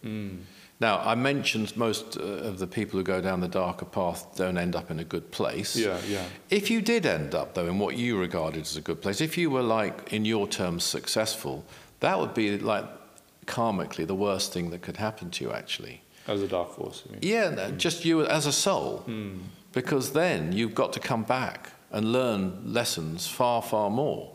[0.79, 4.57] Now, I mentioned most uh, of the people who go down the darker path don't
[4.57, 5.75] end up in a good place.
[5.75, 6.25] Yeah, yeah.
[6.51, 9.35] If you did end up, though, in what you regarded as a good place, if
[9.35, 11.65] you were, like, in your terms, successful,
[12.01, 12.85] that would be, like,
[13.47, 16.01] karmically the worst thing that could happen to you, actually.
[16.27, 17.03] As a dark force.
[17.21, 18.99] Yeah, no, just you as a soul.
[18.99, 19.39] Hmm.
[19.71, 24.34] Because then you've got to come back and learn lessons far, far more.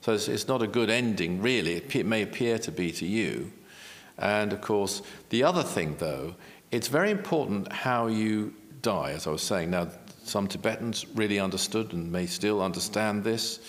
[0.00, 1.76] So it's, it's not a good ending, really.
[1.76, 3.52] It may appear to be to you.
[4.18, 6.34] And of course, the other thing, though,
[6.70, 9.70] it's very important how you die, as I was saying.
[9.70, 9.88] Now,
[10.24, 13.60] some Tibetans really understood and may still understand this.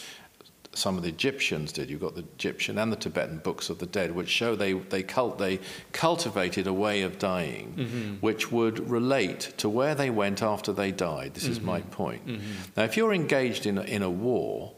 [0.73, 1.89] Some of the Egyptians did.
[1.89, 5.03] You've got the Egyptian and the Tibetan books of the dead, which show they, they,
[5.03, 5.60] cult, they
[5.91, 8.13] cultivated a way of dying mm-hmm.
[8.15, 11.34] which would relate to where they went after they died.
[11.34, 11.67] This is mm-hmm.
[11.67, 12.25] my point.
[12.27, 12.53] Mm-hmm.
[12.77, 14.73] Now, if you're engaged in a, in a war,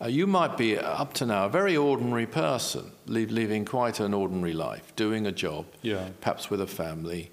[0.00, 4.12] uh, you might be, up to now, a very ordinary person, li- living quite an
[4.12, 6.08] ordinary life, doing a job, Yeah.
[6.20, 7.30] perhaps with a family,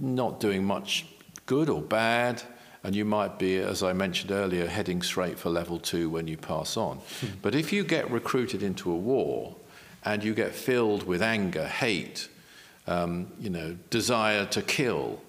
[0.00, 1.06] not doing much
[1.46, 2.42] good or bad,
[2.84, 6.36] and you might be, as I mentioned earlier, heading straight for level two when you
[6.36, 7.00] pass on.
[7.40, 9.56] But if you get recruited into a war
[10.04, 12.28] and you get filled with anger, hate,
[12.86, 15.20] um, you know, desire to kill,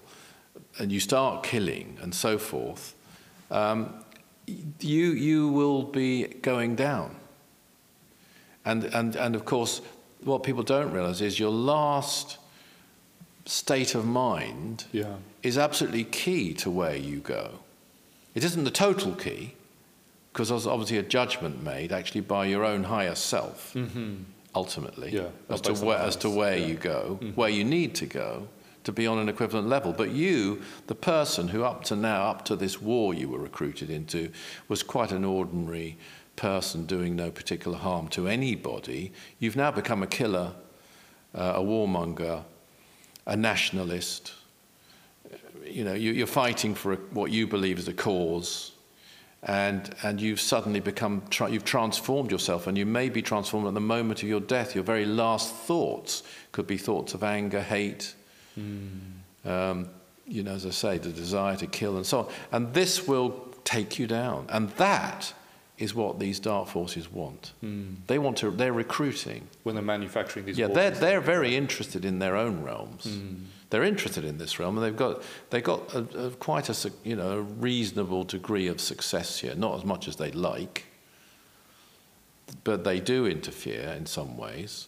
[0.78, 2.94] and you start killing and so forth,
[3.50, 4.04] um,
[4.46, 7.16] you, you will be going down.
[8.66, 9.80] And, and, and of course,
[10.22, 12.36] what people don't realize is your last
[13.46, 15.16] state of mind Yeah.
[15.42, 17.60] is absolutely key to where you go.
[18.34, 19.54] It isn't the total key,
[20.32, 23.74] because there's obviously a judgment made actually by your own higher self,
[24.54, 26.60] ultimately, Yeah, as to where, as to where yeah.
[26.62, 26.70] Mm-hmm.
[26.70, 28.48] you go, where you need to go
[28.84, 29.92] to be on an equivalent level.
[29.92, 33.90] But you, the person who up to now, up to this war you were recruited
[33.90, 34.30] into,
[34.68, 35.96] was quite an ordinary
[36.36, 39.12] person doing no particular harm to anybody.
[39.38, 40.52] You've now become a killer,
[41.34, 42.44] uh, a warmonger,
[43.26, 44.32] a nationalist.
[45.64, 48.72] You know, you, you're fighting for a, what you believe is a cause,
[49.42, 53.74] and and you've suddenly become tra- you've transformed yourself, and you may be transformed at
[53.74, 54.74] the moment of your death.
[54.74, 58.14] Your very last thoughts could be thoughts of anger, hate.
[59.44, 59.88] Um,
[60.26, 62.28] you know, as I say, the desire to kill and so on.
[62.50, 64.46] And this will take you down.
[64.48, 65.32] And that
[65.78, 67.52] is what these dark forces want.
[67.60, 67.94] Hmm.
[68.06, 69.48] They want to, they're recruiting.
[69.62, 73.04] When they're manufacturing these Yeah, they're, they're very interested in their own realms.
[73.04, 73.34] Hmm.
[73.68, 77.16] They're interested in this realm, and they've got, they've got a, a, quite a, you
[77.16, 79.54] know, a reasonable degree of success here.
[79.54, 80.84] Not as much as they'd like,
[82.64, 84.86] but they do interfere in some ways.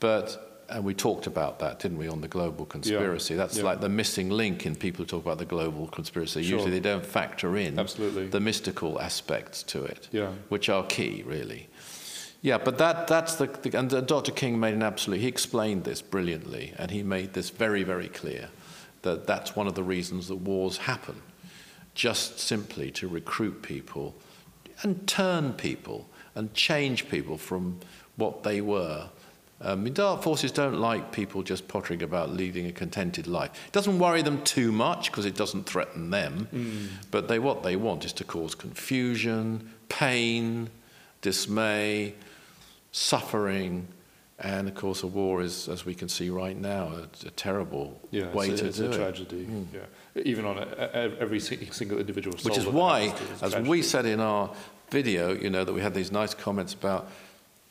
[0.00, 3.34] But and we talked about that, didn't we, on the global conspiracy?
[3.34, 3.64] That's yeah.
[3.64, 6.42] like the missing link in people who talk about the global conspiracy.
[6.42, 6.58] Sure.
[6.58, 8.28] Usually they don't factor in Absolutely.
[8.28, 10.32] the mystical aspects to it, Yeah.
[10.48, 11.68] which are key, really.
[12.42, 14.32] Yeah, but that, that's the, the and uh, Dr.
[14.32, 18.48] King made an absolute, he explained this brilliantly, and he made this very, very clear
[19.02, 21.20] that that's one of the reasons that wars happen,
[21.94, 24.14] just simply to recruit people
[24.82, 27.80] and turn people and change people from
[28.16, 29.10] what they were.
[29.62, 33.50] Um, dark forces don't like people just pottering about leading a contented life.
[33.66, 36.48] It doesn't worry them too much because it doesn't threaten them.
[36.52, 36.88] Mm.
[37.10, 40.70] But they, what they want is to cause confusion, pain,
[41.20, 42.14] dismay,
[42.92, 43.88] suffering,
[44.42, 48.00] and of course, a war is, as we can see right now, a, a terrible
[48.10, 49.44] yeah, way it's to it's do a tragedy.
[49.44, 49.66] Mm.
[49.74, 52.34] Yeah, even on a, a, every single individual.
[52.42, 53.68] Which is why, as tragedy.
[53.68, 54.50] we said in our
[54.90, 57.10] video, you know, that we had these nice comments about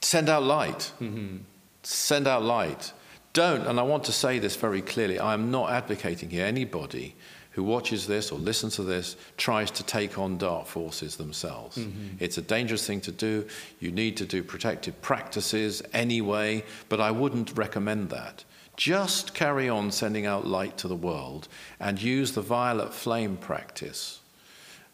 [0.02, 0.92] send out light.
[1.02, 1.38] Mm-hmm.
[1.84, 2.94] Send out light.
[3.34, 7.16] Don't, and I want to say this very clearly, I am not advocating here anybody
[7.52, 11.78] who watches this or listens to this tries to take on dark forces themselves.
[11.78, 12.16] Mm-hmm.
[12.20, 13.48] It's a dangerous thing to do.
[13.80, 18.44] You need to do protective practices anyway, but I wouldn't recommend that.
[18.78, 24.22] Just carry on sending out light to the world and use the violet flame practice,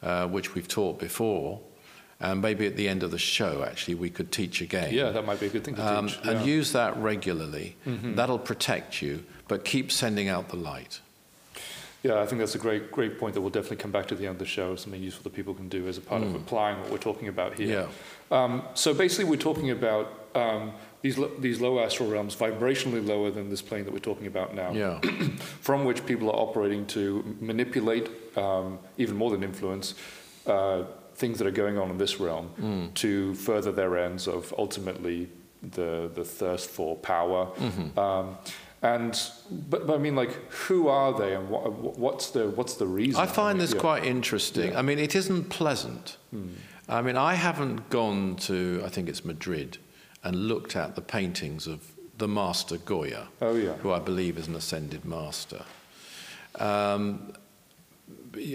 [0.02, 1.60] uh, which we've taught before,
[2.20, 4.94] and maybe at the end of the show, actually, we could teach again.
[4.94, 6.20] Yeah, that might be a good thing to um, teach.
[6.24, 6.32] Yeah.
[6.32, 7.76] And use that regularly.
[7.86, 8.16] Mm-hmm.
[8.16, 11.02] That'll protect you, but keep sending out the light.
[12.04, 14.20] Yeah, I think that's a great, great point that we'll definitely come back to at
[14.20, 14.76] the end of the show.
[14.76, 16.28] Something useful that people can do as a part mm.
[16.28, 17.90] of applying what we're talking about here.
[18.32, 18.44] Yeah.
[18.44, 23.32] Um, so basically, we're talking about um, these lo- these low astral realms, vibrationally lower
[23.32, 24.72] than this plane that we're talking about now.
[24.72, 25.00] Yeah.
[25.62, 29.96] from which people are operating to manipulate, um, even more than influence.
[30.48, 30.84] Uh,
[31.16, 32.94] things that are going on in this realm mm.
[32.94, 35.30] to further their ends of ultimately
[35.72, 37.48] the the thirst for power.
[37.56, 37.98] Mm-hmm.
[37.98, 38.38] Um,
[38.82, 39.20] and
[39.70, 43.20] but, but, I mean, like, who are they, and what, what's the what's the reason?
[43.20, 43.80] I find this yeah.
[43.80, 44.72] quite interesting.
[44.72, 44.80] Yeah.
[44.80, 46.18] I mean, it isn't pleasant.
[46.32, 46.50] Hmm.
[46.88, 49.80] I mean, I haven't gone to I think it's Madrid
[50.24, 53.74] and looked at the paintings of the master Goya, oh, yeah.
[53.74, 55.64] who I believe is an ascended master.
[56.60, 57.34] Um,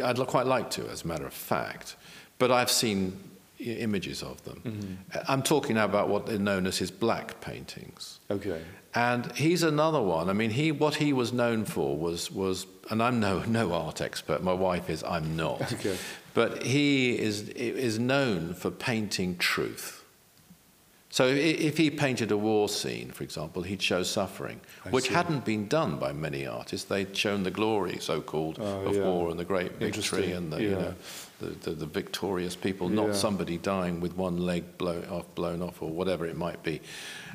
[0.03, 1.97] I'd quite like to, as a matter of fact.
[2.39, 3.19] But I've seen
[3.59, 4.63] images of them.
[4.65, 5.19] Mm-hmm.
[5.29, 8.21] I'm talking now about what they're known as his black paintings.
[8.31, 8.63] Okay.
[8.95, 10.29] And he's another one.
[10.29, 14.01] I mean, he what he was known for was was, and I'm no no art
[14.01, 14.43] expert.
[14.43, 15.05] My wife is.
[15.05, 15.73] I'm not.
[15.75, 15.97] Okay.
[16.35, 20.00] But he is is known for painting truth.
[21.13, 25.15] So if he painted a war scene, for example, he'd show suffering, I which see.
[25.15, 26.87] hadn't been done by many artists.
[26.87, 29.03] They'd shown the glory, so-called, oh, of yeah.
[29.03, 30.69] war and the great victory and the, yeah.
[30.69, 30.95] you know,
[31.41, 33.13] the, the, the, victorious people, not yeah.
[33.15, 36.81] somebody dying with one leg blown off, blown off or whatever it might be.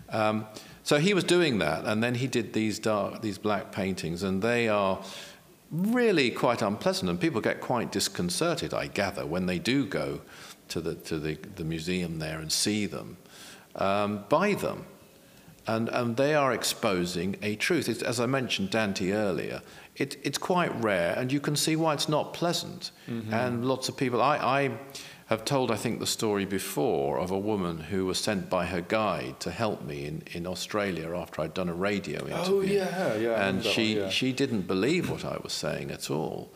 [0.09, 0.45] Um,
[0.83, 4.41] so he was doing that, and then he did these dark, these black paintings, and
[4.41, 5.03] they are
[5.69, 10.21] really quite unpleasant, and people get quite disconcerted, I gather, when they do go
[10.69, 13.17] to the to the, the museum there and see them
[13.75, 14.85] um, by them.
[15.67, 17.89] And, and they are exposing a truth.
[17.89, 19.63] It's, as I mentioned Dante earlier,
[19.95, 22.91] it, it's quite rare, and you can see why it's not pleasant.
[23.09, 23.33] Mm-hmm.
[23.33, 24.71] And lots of people, I, I
[25.25, 28.81] have told, I think, the story before of a woman who was sent by her
[28.81, 32.53] guide to help me in, in Australia after I'd done a radio interview.
[32.53, 33.47] Oh, yeah, yeah.
[33.47, 34.09] And she, one, yeah.
[34.09, 36.51] she didn't believe what I was saying at all.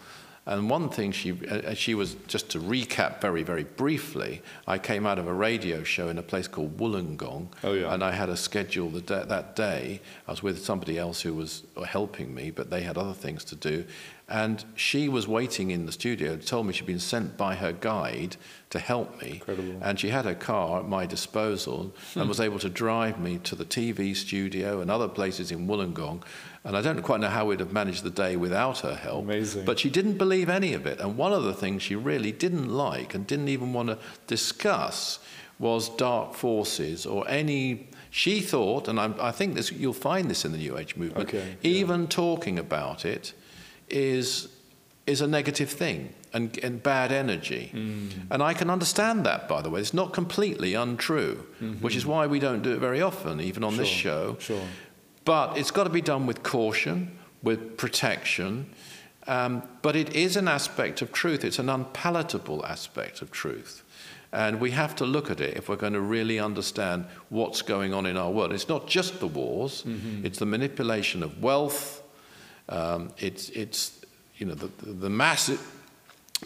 [0.45, 5.06] And one thing she, uh, she was, just to recap very, very briefly, I came
[5.06, 7.47] out of a radio show in a place called Wollongong.
[7.63, 7.93] Oh, yeah.
[7.93, 10.02] And I had a schedule the that day.
[10.28, 13.56] I was with somebody else who was helping me, but they had other things to
[13.56, 13.86] do.
[14.29, 18.37] And she was waiting in the studio, told me she'd been sent by her guide
[18.69, 19.33] to help me.
[19.35, 19.79] Incredible.
[19.81, 23.55] And she had her car at my disposal and was able to drive me to
[23.55, 26.23] the TV studio and other places in Wollongong
[26.63, 29.23] and I don't quite know how we'd have managed the day without her help.
[29.23, 29.65] Amazing.
[29.65, 30.99] But she didn't believe any of it.
[30.99, 35.19] And one of the things she really didn't like and didn't even want to discuss
[35.57, 37.87] was dark forces or any.
[38.11, 41.29] She thought, and I, I think this, you'll find this in the New Age movement,
[41.29, 43.33] okay, even talking about it
[43.89, 44.49] is,
[45.06, 47.71] is a negative thing and, and bad energy.
[47.73, 48.10] Mm.
[48.32, 49.82] And I can understand that, by the way.
[49.82, 51.84] It's not completely untrue, mm-hmm.
[51.84, 54.38] which is why we don't do it very often, even on sure, this show.
[54.39, 54.62] Sure.
[55.25, 58.69] But it's got to be done with caution, with protection.
[59.28, 63.84] Um, but it is an aspect of truth, it's an unpalatable aspect of truth.
[64.32, 67.93] And we have to look at it if we're going to really understand what's going
[67.93, 68.54] on in our world.
[68.54, 70.25] It's not just the wars, mm-hmm.
[70.25, 71.98] it's the manipulation of wealth,
[72.69, 73.99] um, it's, it's
[74.38, 75.62] you know, the, the massive,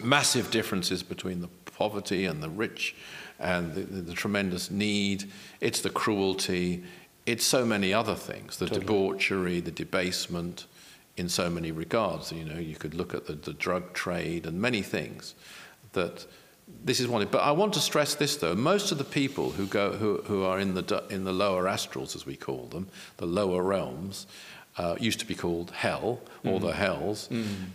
[0.01, 2.95] massive differences between the poverty and the rich
[3.39, 5.29] and the, the, the tremendous need,
[5.62, 6.83] it's the cruelty,
[7.25, 8.86] it's so many other things the totally.
[8.86, 10.65] debauchery, the debasement,
[11.17, 12.31] in so many regards.
[12.31, 15.36] You know, you could look at the, the drug trade and many things
[15.93, 16.25] that
[16.83, 17.25] this is one.
[17.27, 20.43] But I want to stress this though: most of the people who go who, who
[20.43, 24.27] are in the in the lower astrals, as we call them, the lower realms,
[24.77, 27.29] uh, used to be called hell or the hells,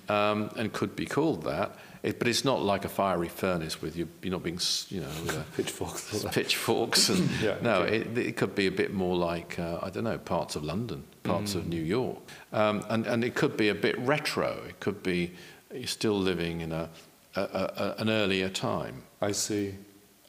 [0.08, 1.76] um, and could be called that.
[2.02, 5.08] It, but it's not like a fiery furnace with you, you're not being, you know,
[5.24, 6.24] with a, Pitchforks.
[6.30, 7.08] pitchforks.
[7.08, 7.96] And, Yeah, no, okay.
[7.98, 11.02] it, it could be a bit more like, uh, I don't know, parts of London,
[11.24, 12.18] parts of New York.
[12.52, 14.62] Um, and, and it could be a bit retro.
[14.68, 15.32] It could be
[15.74, 16.88] you're still living in a,
[17.34, 19.02] a, a, a- an earlier time.
[19.20, 19.74] I see.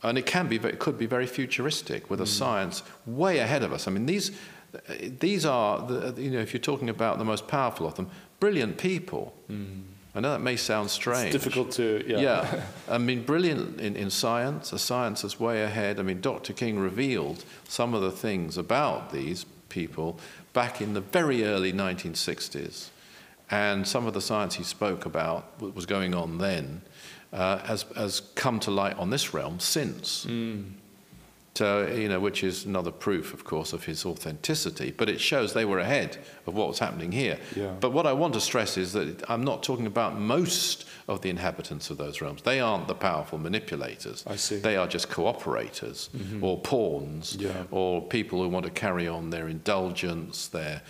[0.01, 3.61] And it can be, but it could be very futuristic with a science way ahead
[3.63, 3.87] of us.
[3.87, 4.31] I mean, these,
[5.19, 8.77] these are, the, you know, if you're talking about the most powerful of them, brilliant
[8.77, 9.33] people.
[10.15, 11.35] I know that may sound strange.
[11.35, 12.19] It's difficult to, yeah.
[12.19, 15.99] Yeah, I mean, brilliant in, in science, a science that's way ahead.
[15.99, 16.51] I mean, Dr.
[16.53, 20.19] King revealed some of the things about these people
[20.51, 22.89] back in the very early 1960s.
[23.51, 26.81] And some of the science he spoke about, what was going on then,
[27.31, 30.25] uh, has, has come to light on this realm since.
[31.59, 34.91] So, you know, which is another proof, of course, of his authenticity.
[34.91, 36.17] But it shows they were ahead
[36.47, 37.37] of what was happening here.
[37.53, 37.73] Yeah.
[37.81, 41.29] But what I want to stress is that I'm not talking about most of the
[41.29, 42.43] inhabitants of those realms.
[42.43, 44.23] They aren't the powerful manipulators.
[44.25, 44.59] I see.
[44.59, 46.41] They are just cooperators mm-hmm.
[46.41, 47.65] or pawns Yeah.
[47.71, 50.81] or people who want to carry on their indulgence, their,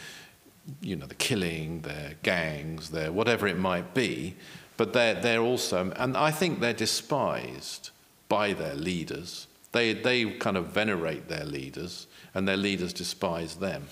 [0.82, 4.36] you know, the killing, their gangs, their whatever it might be.
[4.78, 7.90] But they're, they're also, and I think they're despised
[8.28, 9.48] by their leaders.
[9.72, 13.88] They, they kind of venerate their leaders, and their leaders despise them.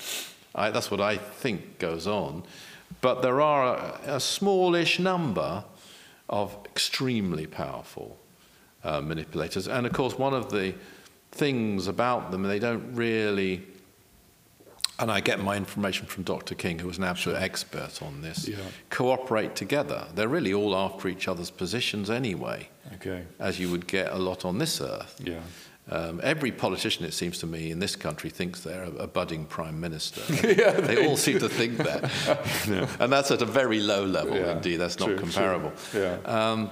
[0.55, 2.43] I, that's what I think goes on.
[3.01, 5.63] But there are a, a smallish number
[6.29, 8.17] of extremely powerful
[8.83, 9.67] uh, manipulators.
[9.67, 10.73] And of course, one of the
[11.31, 13.63] things about them, they don't really.
[14.99, 16.55] And I get my information from Dr.
[16.55, 18.47] King, who was an absolute expert on this.
[18.47, 18.57] Yeah.
[18.89, 20.07] Cooperate together.
[20.15, 23.23] They're really all after each other's positions anyway, Okay.
[23.37, 25.21] as you would get a lot on this earth.
[25.23, 25.41] Yeah.
[25.89, 29.45] Um, every politician, it seems to me, in this country thinks they're a, a budding
[29.45, 30.21] prime minister.
[30.81, 32.11] they, all seem to think that.
[32.99, 34.77] And that's at a very low level, Yeah, indeed.
[34.77, 35.71] That's true, not comparable.
[35.91, 36.01] true.
[36.01, 36.17] Yeah.
[36.25, 36.71] Um,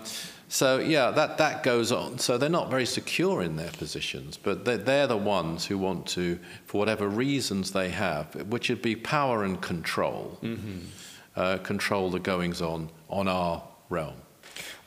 [0.50, 2.20] so, yeah, that, that goes on.
[2.20, 6.06] So they're not very secure in their positions, but they're, they're the ones who want
[6.08, 10.80] to, for whatever reasons they have, which would be power and control, Mm-hmm.
[11.38, 14.16] uh, control the goings on on our realm.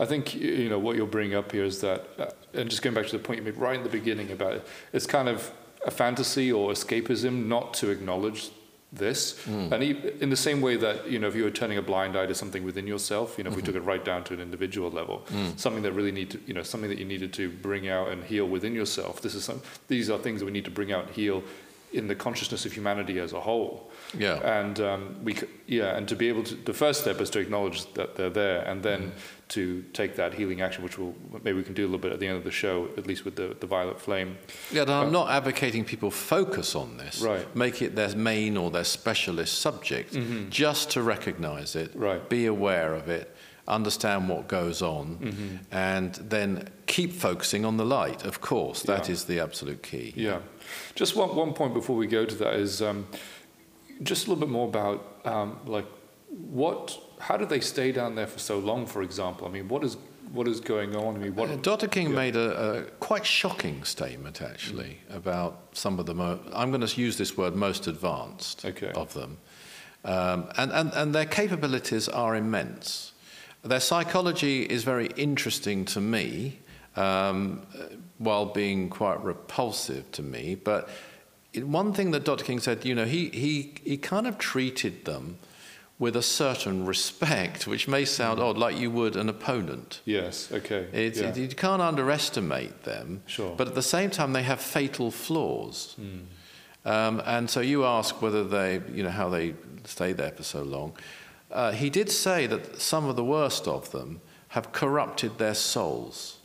[0.00, 2.94] I think you know what you're bringing up here is that, uh, and just going
[2.94, 5.50] back to the point you made right in the beginning about it, it's kind of
[5.86, 8.50] a fantasy or escapism not to acknowledge
[8.90, 9.70] this, hmm.
[9.70, 12.16] and e- in the same way that you know if you were turning a blind
[12.16, 13.66] eye to something within yourself, you know if we hmm.
[13.66, 15.48] took it right down to an individual level, hmm.
[15.56, 18.24] something that really need to you know something that you needed to bring out and
[18.24, 19.20] heal within yourself.
[19.20, 21.42] This is some these are things that we need to bring out and heal
[21.92, 23.90] in the consciousness of humanity as a whole.
[24.16, 24.36] Yeah.
[24.60, 27.92] And um, we, yeah, and to be able to, the first step is to acknowledge
[27.94, 29.18] that they're there, and then mm-hmm.
[29.48, 32.20] to take that healing action, which we'll maybe we can do a little bit at
[32.20, 34.36] the end of the show, at least with the, the violet flame.
[34.70, 37.20] Yeah, and I'm uh, not advocating people focus on this.
[37.20, 37.54] Right.
[37.56, 40.50] Make it their main or their specialist subject, mm-hmm.
[40.50, 42.28] just to recognize it, Right.
[42.28, 43.34] be aware of it,
[43.66, 45.56] understand what goes on, mm-hmm.
[45.70, 48.82] and then keep focusing on the light, of course.
[48.82, 49.34] that is Yeah.
[49.34, 50.12] the absolute key.
[50.16, 50.40] Yeah.
[50.94, 53.06] Just one, one point before we go to that is um,
[54.02, 55.86] just a little bit more about um, like
[56.28, 58.86] what, how do they stay down there for so long?
[58.86, 59.96] For example, I mean, what is
[60.32, 61.16] what is going on?
[61.16, 61.48] I mean, what?
[61.48, 61.88] Uh, Dr.
[61.88, 66.86] King made a, a quite shocking statement, actually, about some of the, mo- I'm going
[66.86, 68.92] to use this word, most advanced Okay.
[68.94, 69.38] of them.
[70.04, 73.12] Um, and, and, and their capabilities are immense.
[73.62, 76.60] Their psychology is very interesting to me,
[76.94, 77.62] um,
[78.18, 80.54] while being quite repulsive to me.
[80.56, 80.88] But
[81.54, 82.44] one thing that Dr.
[82.44, 85.38] King said, you know, he, he, he kind of treated them
[85.98, 90.00] with a certain respect, which may sound odd, like you would an opponent.
[90.04, 90.50] yes.
[90.52, 90.86] Okay.
[90.92, 91.28] It's, yeah.
[91.28, 93.54] it, you can't underestimate them, Sure.
[93.56, 95.96] but at the same time, they have fatal flaws.
[96.84, 99.54] Um, and so you ask whether they, you know, how they
[99.84, 100.92] stay there for so long.
[101.50, 106.37] Uh, he did say that some of the worst of them have corrupted their souls.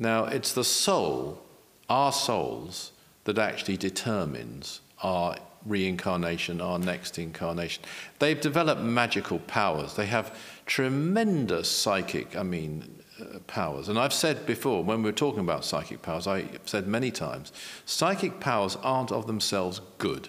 [0.00, 1.40] Now, it's the soul,
[1.88, 2.90] our souls,
[3.24, 5.36] that actually determines our
[5.66, 7.84] reincarnation, our next incarnation.
[8.18, 9.94] They've developed magical powers.
[9.94, 10.34] They have
[10.64, 13.90] tremendous psychic, I mean, uh, powers.
[13.90, 17.52] And I've said before, when we were talking about psychic powers, I've said many times,
[17.84, 20.28] psychic powers aren't of themselves good.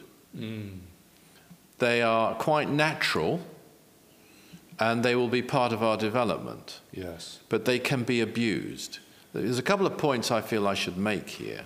[1.80, 3.40] They are quite natural,
[4.80, 7.40] and they will be part of our development Yes.
[7.50, 9.00] but they can be abused.
[9.34, 11.64] There's a couple of points I feel I should make here.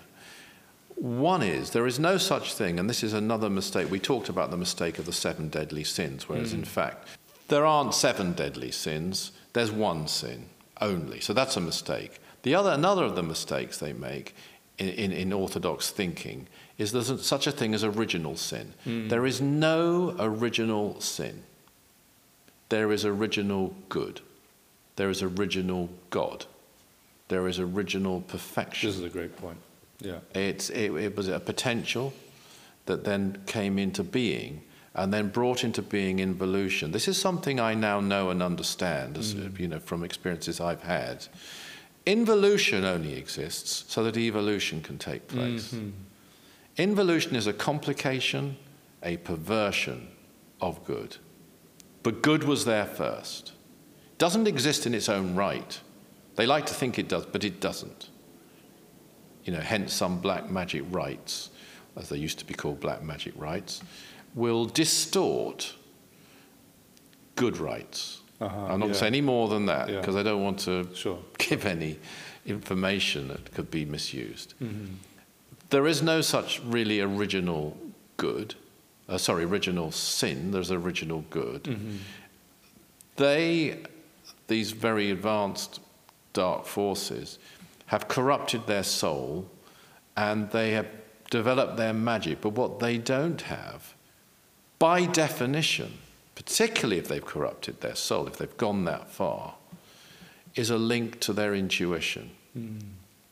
[0.95, 3.91] One is there is no such thing, and this is another mistake.
[3.91, 6.65] We talked about the mistake of the seven deadly sins, whereas in hmm.
[6.65, 7.07] fact,
[7.47, 10.45] there aren't seven deadly sins, there's one sin
[10.81, 11.19] only.
[11.19, 12.19] So that's a mistake.
[12.43, 14.35] The other, another of the mistakes they make
[14.77, 16.47] in, in, in Orthodox thinking
[16.77, 18.73] is there's such a thing as original sin.
[18.83, 19.07] Hmm.
[19.07, 21.43] There is no original sin.
[22.69, 24.21] There is original good.
[24.95, 26.45] There is original God.
[27.27, 28.89] There is original perfection.
[28.89, 29.57] This is a great point.
[29.99, 30.19] Yeah.
[30.33, 32.13] It's, it, it was a potential
[32.85, 34.61] that then came into being
[34.93, 36.91] and then brought into being involution.
[36.91, 39.59] This is something I now know and understand, as, mm.
[39.59, 41.27] you know, from experiences I've had.
[42.05, 45.73] Involution only exists so that evolution can take place.
[45.73, 45.89] Mm-hmm.
[46.77, 48.57] Involution is a complication,
[49.03, 50.07] a perversion
[50.61, 51.17] of good.
[52.03, 53.53] But good was there first.
[54.17, 55.79] Doesn't exist in its own right.
[56.35, 58.09] They like to think it does, but it doesn't.
[59.43, 61.49] You know, hence some black magic rites,
[61.95, 63.81] as they used to be called black magic rites,
[64.33, 65.75] will distort
[67.35, 68.21] good rights.
[68.41, 68.93] Uh-huh, I'm not going yeah.
[68.93, 69.99] to say any more than that Yeah.
[69.99, 71.19] because I don't want to Sure.
[71.37, 71.99] give any
[72.45, 74.55] information that could be misused.
[74.61, 74.95] Mm-hmm.
[75.69, 77.77] There is no such really original
[78.17, 78.55] good,
[79.07, 80.51] uh, sorry, original sin.
[80.51, 81.63] There's original good.
[81.63, 81.95] Mm-hmm.
[83.15, 83.83] They,
[84.47, 85.79] these very advanced
[86.35, 87.39] dark forces,
[87.87, 89.49] have corrupted their soul
[90.15, 90.87] and they have
[91.31, 92.41] developed their magic.
[92.41, 93.95] But what they don't have,
[94.77, 95.97] by definition,
[96.35, 99.55] particularly if they've corrupted their soul, if they've gone that far,
[100.53, 102.29] is a link to their intuition.
[102.53, 102.77] Hmm.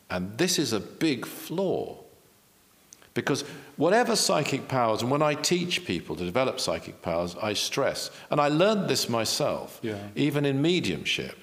[0.09, 1.97] And this is a big flaw.
[3.13, 3.43] Because
[3.77, 8.41] whatever psychic powers, and when I teach people to develop psychic powers, I stress, and
[8.41, 9.99] I learned this myself, Yeah.
[10.15, 11.37] even in mediumship,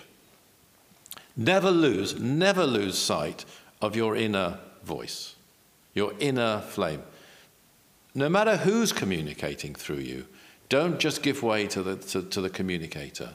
[1.36, 3.44] never lose, never lose sight
[3.80, 5.34] of your inner voice,
[5.94, 7.02] your inner flame.
[8.14, 10.26] No matter who's communicating through you,
[10.68, 13.30] don't just give way to the, to, to the communicator.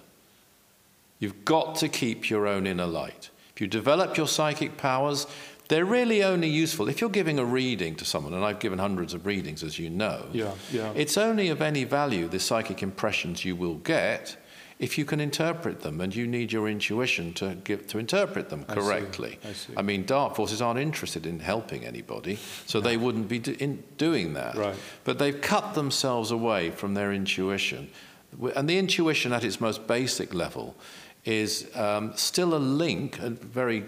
[1.19, 3.29] You've got to keep your own inner light.
[3.53, 5.27] If you develop your psychic powers,
[5.69, 6.89] they're really only useful.
[6.89, 9.89] If you're giving a reading to someone, and I've given hundreds of readings, as you
[9.89, 10.91] know, Yeah, yeah.
[10.95, 14.37] it's only of any value, the psychic impressions you will get,
[14.77, 18.65] if you can interpret them, and you need your intuition to, give, to interpret them
[18.65, 19.39] correctly.
[19.41, 19.49] I see.
[19.49, 19.73] I see.
[19.77, 23.83] I mean, dark forces aren't interested in helping anybody, so they wouldn't be do, in
[23.97, 24.55] doing that.
[24.55, 24.75] Right.
[25.05, 27.89] But they've cut themselves away from their intuition.
[28.55, 30.75] And the intuition at its most basic level
[31.23, 33.85] is um, still a link, a very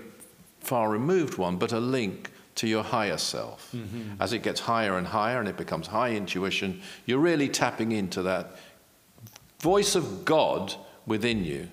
[0.61, 3.75] far removed one, but a link to your higher self.
[4.19, 8.21] As it gets higher and higher and it becomes high intuition, you're really tapping into
[8.23, 8.55] that
[9.59, 11.69] voice of God within you.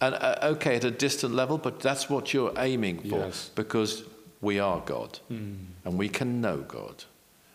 [0.00, 3.50] And uh, okay, at a distant level, but that's what you're aiming for Yes.
[3.54, 4.04] because
[4.42, 7.04] we are God and we can know God.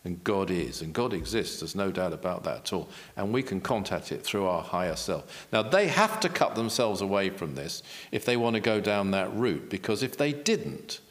[0.03, 2.89] And God is, and God exists, there's no doubt about that at all.
[3.15, 5.47] And we can contact it through our higher self.
[5.53, 9.11] Now, they have to cut themselves away from this if they want to go down
[9.11, 11.01] that route, because if they didn't,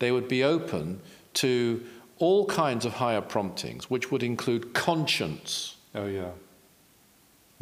[0.00, 1.00] they would be open
[1.34, 1.84] to
[2.18, 6.30] all kinds of higher promptings, which would include conscience, Oh, yeah.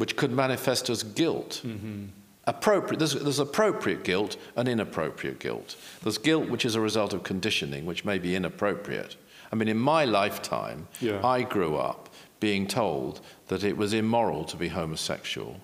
[0.01, 1.61] Which could manifest as guilt.
[1.63, 2.05] Mm-hmm.
[2.47, 5.75] Appropriate, there's, there's appropriate guilt and inappropriate guilt.
[6.01, 9.15] There's guilt which is a result of conditioning, which may be inappropriate.
[9.51, 11.23] I mean, in my lifetime, Yeah.
[11.23, 15.57] I grew up being told that it was immoral to be homosexual.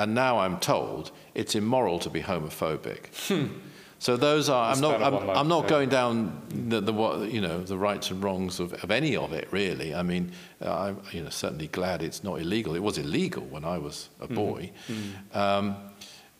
[0.00, 3.02] And now I'm told it's immoral to be homophobic.
[3.28, 3.58] Hmm.
[4.02, 4.72] So those are.
[4.72, 5.00] I'm not.
[5.00, 6.14] I'm, I'm not going down
[6.70, 9.94] the, the what you know the rights and wrongs of, of any of it really.
[9.94, 12.74] I mean, uh, I'm you know certainly glad it's not illegal.
[12.74, 14.34] It was illegal when I was a Mm-hmm.
[14.34, 14.70] boy.
[15.32, 15.76] Um,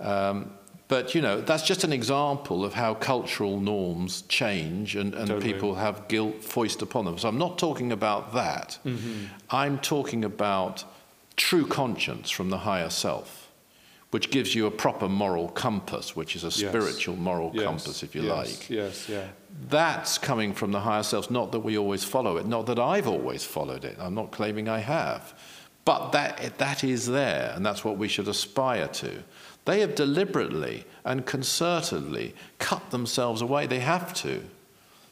[0.01, 0.51] um,
[0.89, 5.53] but you know that's just an example of how cultural norms change and, and Totally.
[5.53, 7.17] people have guilt foisted upon them.
[7.17, 8.79] So I'm not talking about that.
[8.85, 9.27] Mm-hmm.
[9.51, 10.85] I'm talking about
[11.37, 13.42] true conscience from the higher self,
[14.13, 16.69] which gives you a proper moral compass, which is a Yes.
[16.69, 18.71] spiritual moral Yes, compass, if you yes, like.
[18.71, 19.29] Yes, yeah.
[19.71, 23.09] That's coming from the higher self, not that we always follow it, not that I've
[23.09, 23.97] always followed it.
[23.99, 25.33] I'm not claiming I have.
[25.87, 29.23] But that, that is there, and that's what we should aspire to.
[29.65, 33.67] They have deliberately and concertedly cut themselves away.
[33.67, 34.43] They have to.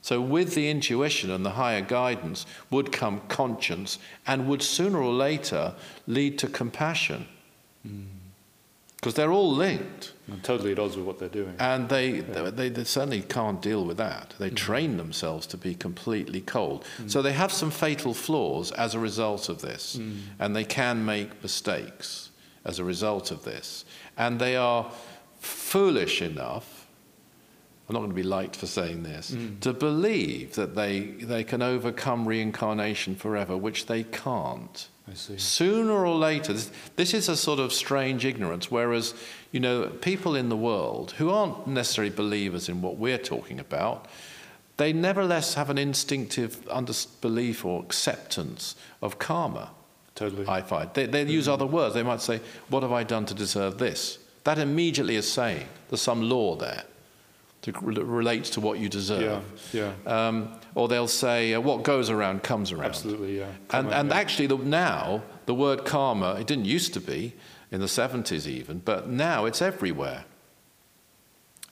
[0.03, 5.13] So, with the intuition and the higher guidance would come conscience and would sooner or
[5.13, 5.75] later
[6.07, 7.27] lead to compassion.
[7.83, 8.20] Hmm.
[9.01, 10.13] Because they're all linked.
[10.29, 11.55] And totally at odds with what they're doing.
[11.59, 14.35] And they, they, they certainly can't deal with that.
[14.39, 14.57] They mm.
[14.57, 16.85] train themselves to be completely cold.
[17.07, 19.97] So they have some fatal flaws as a result of this.
[19.97, 20.19] Mm.
[20.39, 22.31] And they can make mistakes
[22.67, 23.87] as a result of this.
[24.19, 24.93] And they are
[25.39, 26.87] foolish enough,
[27.89, 29.61] I'm not going to be liked for saying this, mm.
[29.61, 34.89] to believe that they, they can overcome reincarnation forever, which they can't.
[35.15, 39.15] Sooner or later, this, this is a sort of strange ignorance, whereas,
[39.53, 44.07] you know, people in the world who aren't necessarily believers in what we're talking about,
[44.77, 46.67] they nevertheless have an instinctive
[47.21, 49.71] belief or acceptance of karma.
[50.15, 50.47] Totally.
[50.47, 50.91] I find.
[50.93, 51.55] They, they use mm-hmm.
[51.55, 51.95] other words.
[51.95, 54.19] They might say, What have I done to deserve this?
[54.45, 56.85] That immediately is saying there's some law there
[57.63, 59.43] to relate to what you deserve.
[59.73, 60.29] Yeah, yeah.
[60.29, 63.53] Um, or they'll say, uh, "What goes around comes around." Absolutely, yeah.
[63.69, 64.17] Come and on, and yeah.
[64.17, 67.35] actually, the, now the word karma it didn't used to be
[67.71, 70.25] in the 70s even, but now it's everywhere.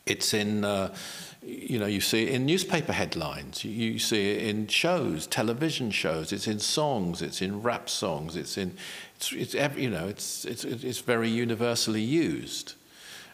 [0.06, 0.94] It's in, uh,
[1.42, 3.64] you know, you see it in newspaper headlines.
[3.64, 6.32] You, you see it in shows, television shows.
[6.32, 7.20] It's in songs.
[7.20, 8.36] It's in rap songs.
[8.36, 8.76] It's in,
[9.16, 12.74] it's, it's you know, it's, it's, it's very universally used.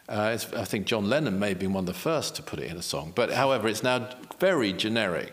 [0.08, 2.70] Uh, I think John Lennon may have been one of the first to put it
[2.70, 5.32] in a song, but however, it's now very generic.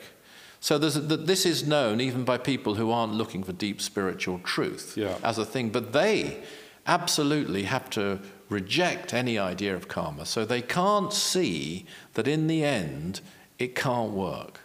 [0.62, 4.94] So a, this is known even by people who aren't looking for deep spiritual truth
[4.96, 5.18] yeah.
[5.24, 6.44] as a thing, but they
[6.88, 10.26] absolutely have to reject any idea of karma.
[10.26, 13.22] So they can't see that in the end
[13.60, 14.60] it can't work.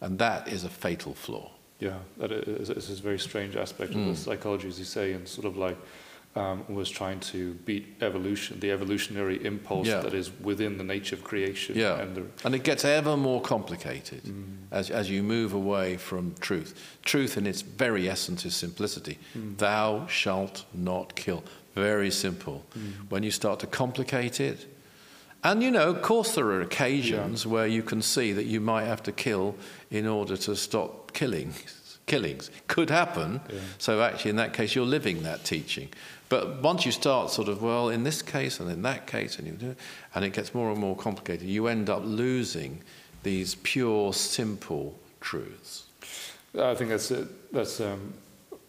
[0.00, 1.50] And that is a fatal flaw.
[1.78, 4.10] Yeah, that is, is a very strange aspect of mm.
[4.10, 5.76] the psychology, as you say, and sort of like
[6.34, 10.00] um, was trying to beat evolution, the evolutionary impulse yeah.
[10.00, 11.76] that is within the nature of creation.
[11.76, 12.00] Yeah.
[12.00, 14.56] And, the, and it gets ever more complicated mm.
[14.70, 16.98] as, as you move away from truth.
[17.04, 19.18] Truth, in its very essence, is simplicity.
[19.36, 19.58] Mm.
[19.58, 21.44] Thou shalt not kill.
[21.74, 22.64] Very simple.
[22.78, 23.10] Mm.
[23.10, 24.66] When you start to complicate it,
[25.44, 27.50] and you know, of course, there are occasions yeah.
[27.50, 29.56] where you can see that you might have to kill
[29.90, 31.52] in order to stop killing.
[32.06, 33.40] Killings could happen.
[33.78, 35.88] So, actually, in that case, you're living that teaching.
[36.32, 39.46] But once you start sort of, well, in this case and in that case, and,
[39.46, 39.76] you do,
[40.14, 42.80] and it gets more and more complicated, you end up losing
[43.22, 45.84] these pure, simple truths.
[46.58, 47.52] I think that's it.
[47.52, 48.14] That's um,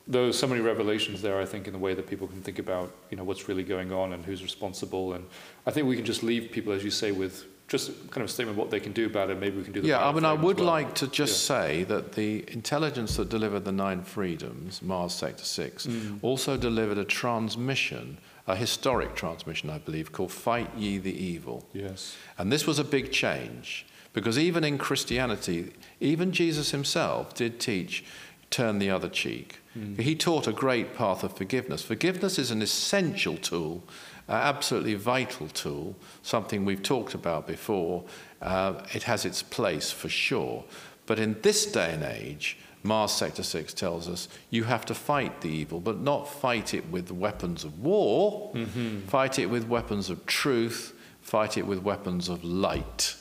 [0.06, 1.40] there's so many revelations there.
[1.40, 3.94] I think in the way that people can think about, you know, what's really going
[3.94, 5.14] on and who's responsible.
[5.14, 5.26] And
[5.66, 8.32] I think we can just leave people, as you say, with just kind of a
[8.32, 9.40] statement of what they can do about it.
[9.40, 10.68] Maybe we can do the Yeah, I mean, I would well.
[10.68, 11.56] like to just yeah.
[11.56, 16.20] say that the intelligence that delivered the Nine Freedoms, Mars Sector 6, mm.
[16.22, 21.68] also delivered a transmission, a historic transmission, I believe, called Fight Ye the Evil.
[21.74, 22.16] Yes.
[22.38, 28.06] And this was a big change because even in Christianity, even Jesus himself did teach
[28.52, 29.62] turn the other cheek.
[29.76, 30.00] Mm.
[30.00, 31.82] He taught a great path of forgiveness.
[31.82, 33.82] Forgiveness is an essential tool
[34.30, 38.04] absolutely vital tool, something we've talked about before.
[38.42, 40.64] Uh, it has its place for sure.
[41.06, 45.42] But in this day and age, Mars Sector 6 tells us you have to fight
[45.42, 49.02] the evil, but not fight it with weapons of war, mm-hmm.
[49.08, 53.16] fight it with weapons of truth, fight it with weapons of light.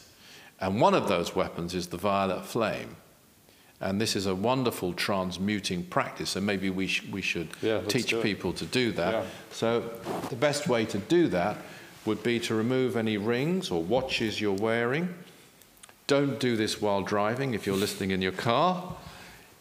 [0.60, 2.96] And one of those weapons is the violet flame.
[3.82, 8.14] And this is a wonderful transmuting practice, and maybe we, sh- we should yeah, teach
[8.22, 9.12] people to do that.
[9.12, 9.24] Yeah.
[9.50, 9.80] So,
[10.30, 11.56] the best way to do that
[12.04, 15.12] would be to remove any rings or watches you're wearing.
[16.06, 18.94] Don't do this while driving if you're listening in your car.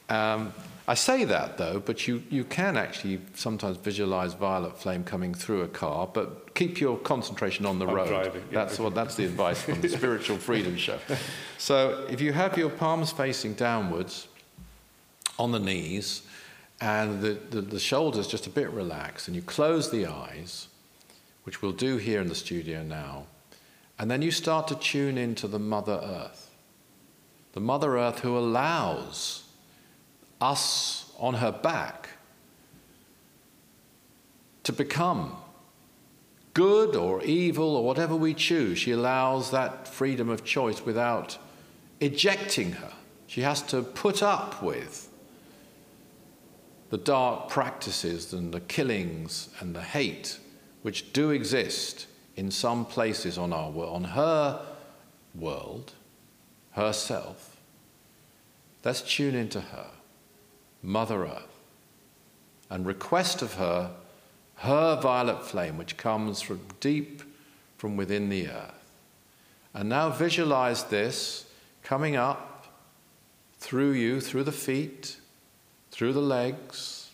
[0.10, 0.54] Um,
[0.88, 5.62] I say that though, but you, you can actually sometimes visualize violet flame coming through
[5.62, 8.08] a car, but keep your concentration on the I'm road.
[8.08, 10.98] Driving, yeah, that's, what, that's the advice from the Spiritual Freedom Show.
[11.58, 14.28] So if you have your palms facing downwards
[15.38, 16.24] on the knees
[16.82, 20.68] and the, the, the shoulders just a bit relaxed, and you close the eyes,
[21.44, 23.26] which we'll do here in the studio now,
[24.00, 26.50] and then you start to tune into the Mother Earth.
[27.54, 29.41] The Mother Earth who allows
[30.42, 32.10] us on her back
[34.64, 35.36] to become
[36.54, 38.78] good or evil or whatever we choose.
[38.78, 41.38] She allows that freedom of choice without
[42.00, 42.94] ejecting her.
[43.28, 45.10] She has to put up with
[46.90, 50.38] the dark practices and the killings and the hate
[50.82, 54.66] which do exist in some places on our world, on her
[55.36, 55.94] world,
[56.72, 57.58] herself.
[58.84, 59.88] Let's tune into her.
[60.84, 61.60] Mother Earth,
[62.70, 63.92] and request of her
[64.62, 67.24] her violet flame, which comes from deep
[67.78, 68.92] from within the earth.
[69.74, 71.48] And now visualize this
[71.82, 72.68] coming up
[73.58, 75.18] through you, through the feet,
[75.90, 77.10] through the legs,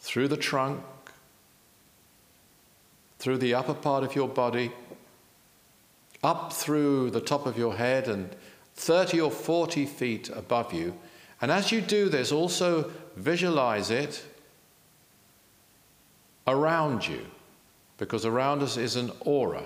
[0.00, 0.82] through the trunk,
[3.18, 4.72] through the upper part of your body,
[6.24, 8.34] up through the top of your head, and
[8.74, 10.94] 30 or 40 feet above you
[11.40, 14.22] and as you do this, also visualize it
[16.46, 17.26] around you,
[17.98, 19.64] because around us is an aura,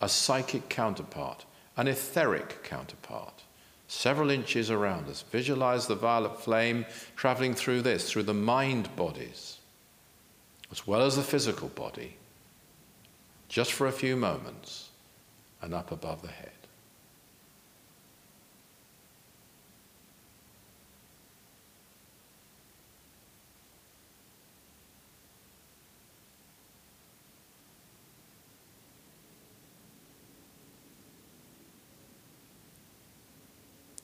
[0.00, 1.44] a psychic counterpart,
[1.76, 3.42] an etheric counterpart,
[3.88, 5.22] several inches around us.
[5.30, 6.84] Visualize the violet flame
[7.16, 9.58] traveling through this, through the mind bodies,
[10.70, 12.16] as well as the physical body,
[13.48, 14.90] just for a few moments,
[15.60, 16.61] and up above the head.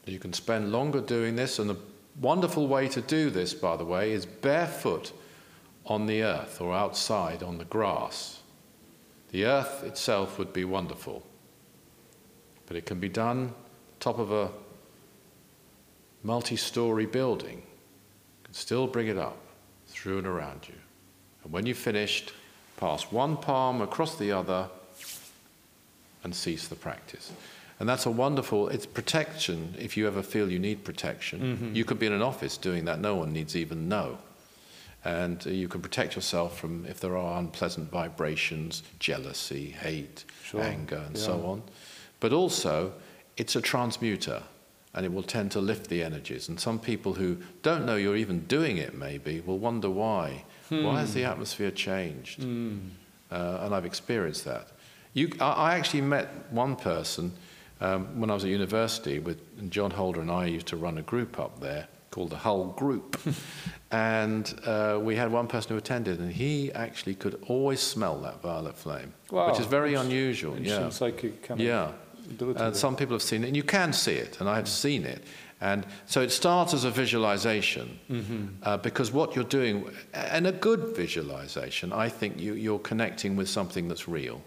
[0.09, 1.77] You can spend longer doing this, and the
[2.21, 5.13] wonderful way to do this, by the way, is barefoot
[5.87, 8.41] on the earth or outside on the grass.
[9.31, 11.23] The earth itself would be wonderful,
[12.67, 13.53] but it can be done
[14.01, 14.51] top of a
[16.23, 17.59] multi story building.
[17.59, 19.37] You can still bring it up
[19.87, 20.75] through and around you.
[21.45, 22.33] And when you've finished,
[22.79, 24.69] pass one palm across the other
[26.25, 27.33] and cease the practice.
[27.81, 31.41] And that's a wonderful, it's protection if you ever feel you need protection.
[31.41, 31.75] Mm-hmm.
[31.77, 34.19] You could be in an office doing that, no one needs even know.
[35.05, 40.61] And uh, you can protect yourself from if there are unpleasant vibrations, jealousy, hate, sure.
[40.61, 41.23] anger, and yeah.
[41.23, 41.63] so on.
[42.19, 42.95] But also,
[43.37, 44.43] it's a transmuter
[44.95, 46.49] and it will tend to lift the energies.
[46.49, 50.45] And some people who don't know you're even doing it, maybe, will wonder why.
[50.69, 50.83] Hmm.
[50.83, 52.43] Why has the atmosphere changed?
[52.43, 52.79] Hmm.
[53.31, 54.69] Uh, and I've experienced that.
[55.13, 57.33] You, I, I actually met one person
[57.81, 61.03] um, when I was at university with John Holder and I used to run a
[61.03, 63.21] group up there called the Hull Group.
[63.91, 68.43] and uh, we had one person who attended, and he actually could always smell that
[68.43, 69.51] violet flame, wow.
[69.51, 70.59] which is very unusual.
[70.59, 70.89] Yeah.
[70.89, 71.93] Psychic kind yeah.
[72.41, 74.69] And some people have seen it, and you can see it, and I've mm.
[74.69, 75.23] seen it.
[75.61, 78.47] And so it starts as a visualization mm-hmm.
[78.63, 83.49] uh, because what you're doing, and a good visualization, I think you, you're connecting with
[83.49, 84.43] something that's real.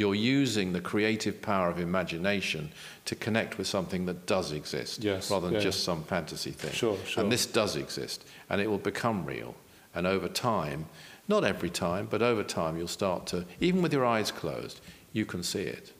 [0.00, 2.72] You're using the creative power of imagination
[3.04, 5.60] to connect with something that does exist yes, rather than yeah.
[5.60, 6.72] just some fantasy thing.
[6.72, 7.22] Sure, sure.
[7.22, 9.54] And this does exist, and it will become real.
[9.94, 10.86] And over time,
[11.28, 14.80] not every time, but over time, you'll start to, even with your eyes closed,
[15.12, 15.92] you can see it.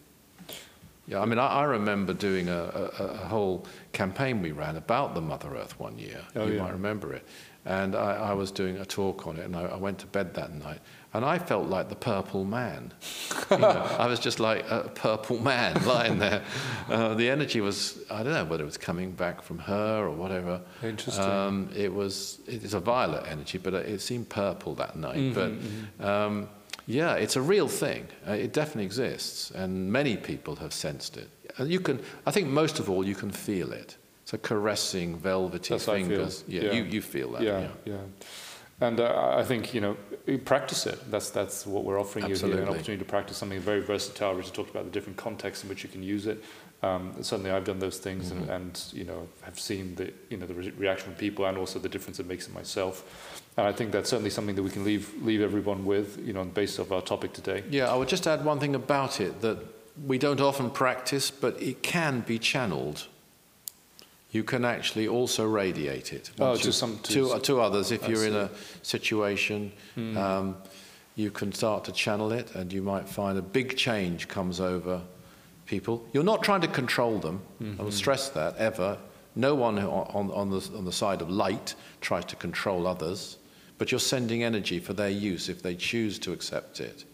[1.07, 5.15] Yeah, I mean, I, I remember doing a, a, a, whole campaign we ran about
[5.15, 6.23] the Mother Earth one year.
[6.37, 6.63] Oh, you yeah.
[6.63, 7.27] might remember it.
[7.67, 10.33] And I, I, was doing a talk on it, and I, I went to bed
[10.35, 10.79] that night.
[11.13, 12.93] And I felt like the purple man.
[13.51, 16.43] you know, I was just like a purple man lying there.
[16.89, 20.11] Uh, the energy was, I don't know whether it was coming back from her or
[20.11, 20.61] whatever.
[20.83, 21.25] Interesting.
[21.25, 25.17] Um, it was, it's a violet energy, but it seemed purple that night.
[25.17, 26.05] Mm-hmm, but mm-hmm.
[26.05, 26.49] Um,
[26.87, 28.07] yeah, it's a real thing.
[28.27, 29.51] Uh, it definitely exists.
[29.51, 31.29] And many people have sensed it.
[31.59, 33.97] You can, I think most of all, you can feel it.
[34.23, 36.45] It's a caressing, velvety That's fingers.
[36.47, 37.43] Yeah, yeah, You, you feel that.
[37.43, 37.69] Yeah, yeah.
[37.85, 37.99] yeah.
[38.81, 39.97] And uh, I think, you know,
[40.45, 41.11] practice it.
[41.11, 42.49] That's, that's what we're offering Absolutely.
[42.49, 44.35] you here, an opportunity to practice something very versatile.
[44.35, 46.43] We just talked about the different contexts in which you can use it.
[46.83, 48.51] Um, certainly I've done those things mm-hmm.
[48.51, 51.59] and, and, you know, have seen the, you know, the re- reaction from people and
[51.59, 53.43] also the difference it makes in myself.
[53.59, 56.41] And I think that's certainly something that we can leave, leave everyone with, you know,
[56.41, 57.65] on the basis of our topic today.
[57.69, 59.59] Yeah, I would just add one thing about it that
[60.07, 63.09] we don't often practice, but it can be channeled
[64.31, 66.31] you can actually also radiate it.
[66.39, 67.91] Oh, to some to, to, to others.
[67.91, 68.29] If I you're see.
[68.29, 68.51] in a
[68.83, 70.17] situation, mm.
[70.17, 70.57] um,
[71.17, 75.03] you can start to channel it, and you might find a big change comes over
[75.67, 76.07] people.
[76.13, 77.41] You're not trying to control them.
[77.63, 77.81] Mm-hmm.
[77.81, 78.99] I will stress that ever.
[79.37, 83.39] No one on, on, the, on the side of light tries to control others,
[83.79, 87.05] but you're sending energy for their use if they choose to accept it.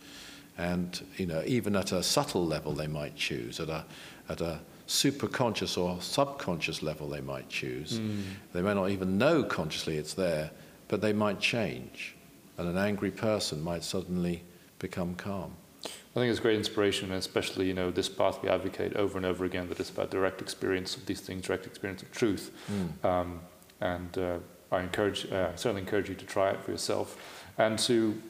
[0.56, 3.84] And you know, even at a subtle level, they might choose at a
[4.28, 7.98] at a superconscious or subconscious level they might choose.
[7.98, 8.22] Mm.
[8.52, 10.50] They may not even know consciously it's there,
[10.88, 12.14] but they might change.
[12.58, 14.42] And an angry person might suddenly
[14.78, 15.52] become calm.
[15.84, 19.26] I think it's great inspiration, and especially you know this path we advocate over and
[19.26, 22.52] over again that it's about direct experience of these things, direct experience of truth.
[22.72, 23.04] Mm.
[23.04, 23.40] Um,
[23.80, 24.38] and uh,
[24.72, 27.18] I encourage, uh, certainly encourage you to try it for yourself,
[27.58, 28.20] and to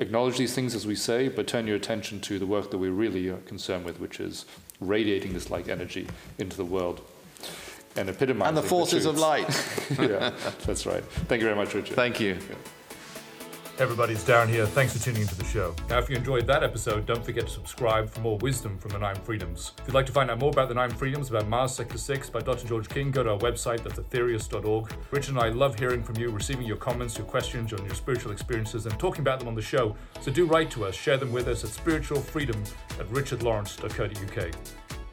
[0.00, 2.90] acknowledge these things as we say, but turn your attention to the work that we're
[2.90, 4.44] really uh, concerned with, which is
[4.86, 6.06] radiating this light energy
[6.38, 7.00] into the world
[7.96, 9.48] and epitomizing and the forces the of light.
[9.98, 10.32] yeah,
[10.64, 11.04] that's right.
[11.04, 11.94] Thank you very much, Richard.
[11.94, 12.36] Thank you.
[13.82, 14.64] Everybody's down here.
[14.64, 15.74] Thanks for tuning into the show.
[15.90, 18.98] Now, if you enjoyed that episode, don't forget to subscribe for more wisdom from the
[19.00, 19.72] Nine Freedoms.
[19.80, 22.30] If you'd like to find out more about the Nine Freedoms, about Mars Sector 6
[22.30, 22.68] by Dr.
[22.68, 24.92] George King, go to our website, that's aetherius.org.
[25.10, 28.30] Richard and I love hearing from you, receiving your comments, your questions on your spiritual
[28.30, 29.96] experiences, and talking about them on the show.
[30.20, 34.54] So do write to us, share them with us at spiritualfreedom at richardlawrence.co.uk.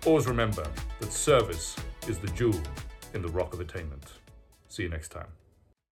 [0.05, 0.67] Always remember
[0.99, 1.75] that service
[2.07, 2.61] is the jewel
[3.15, 4.13] in the rock of attainment.
[4.67, 5.38] See you next time.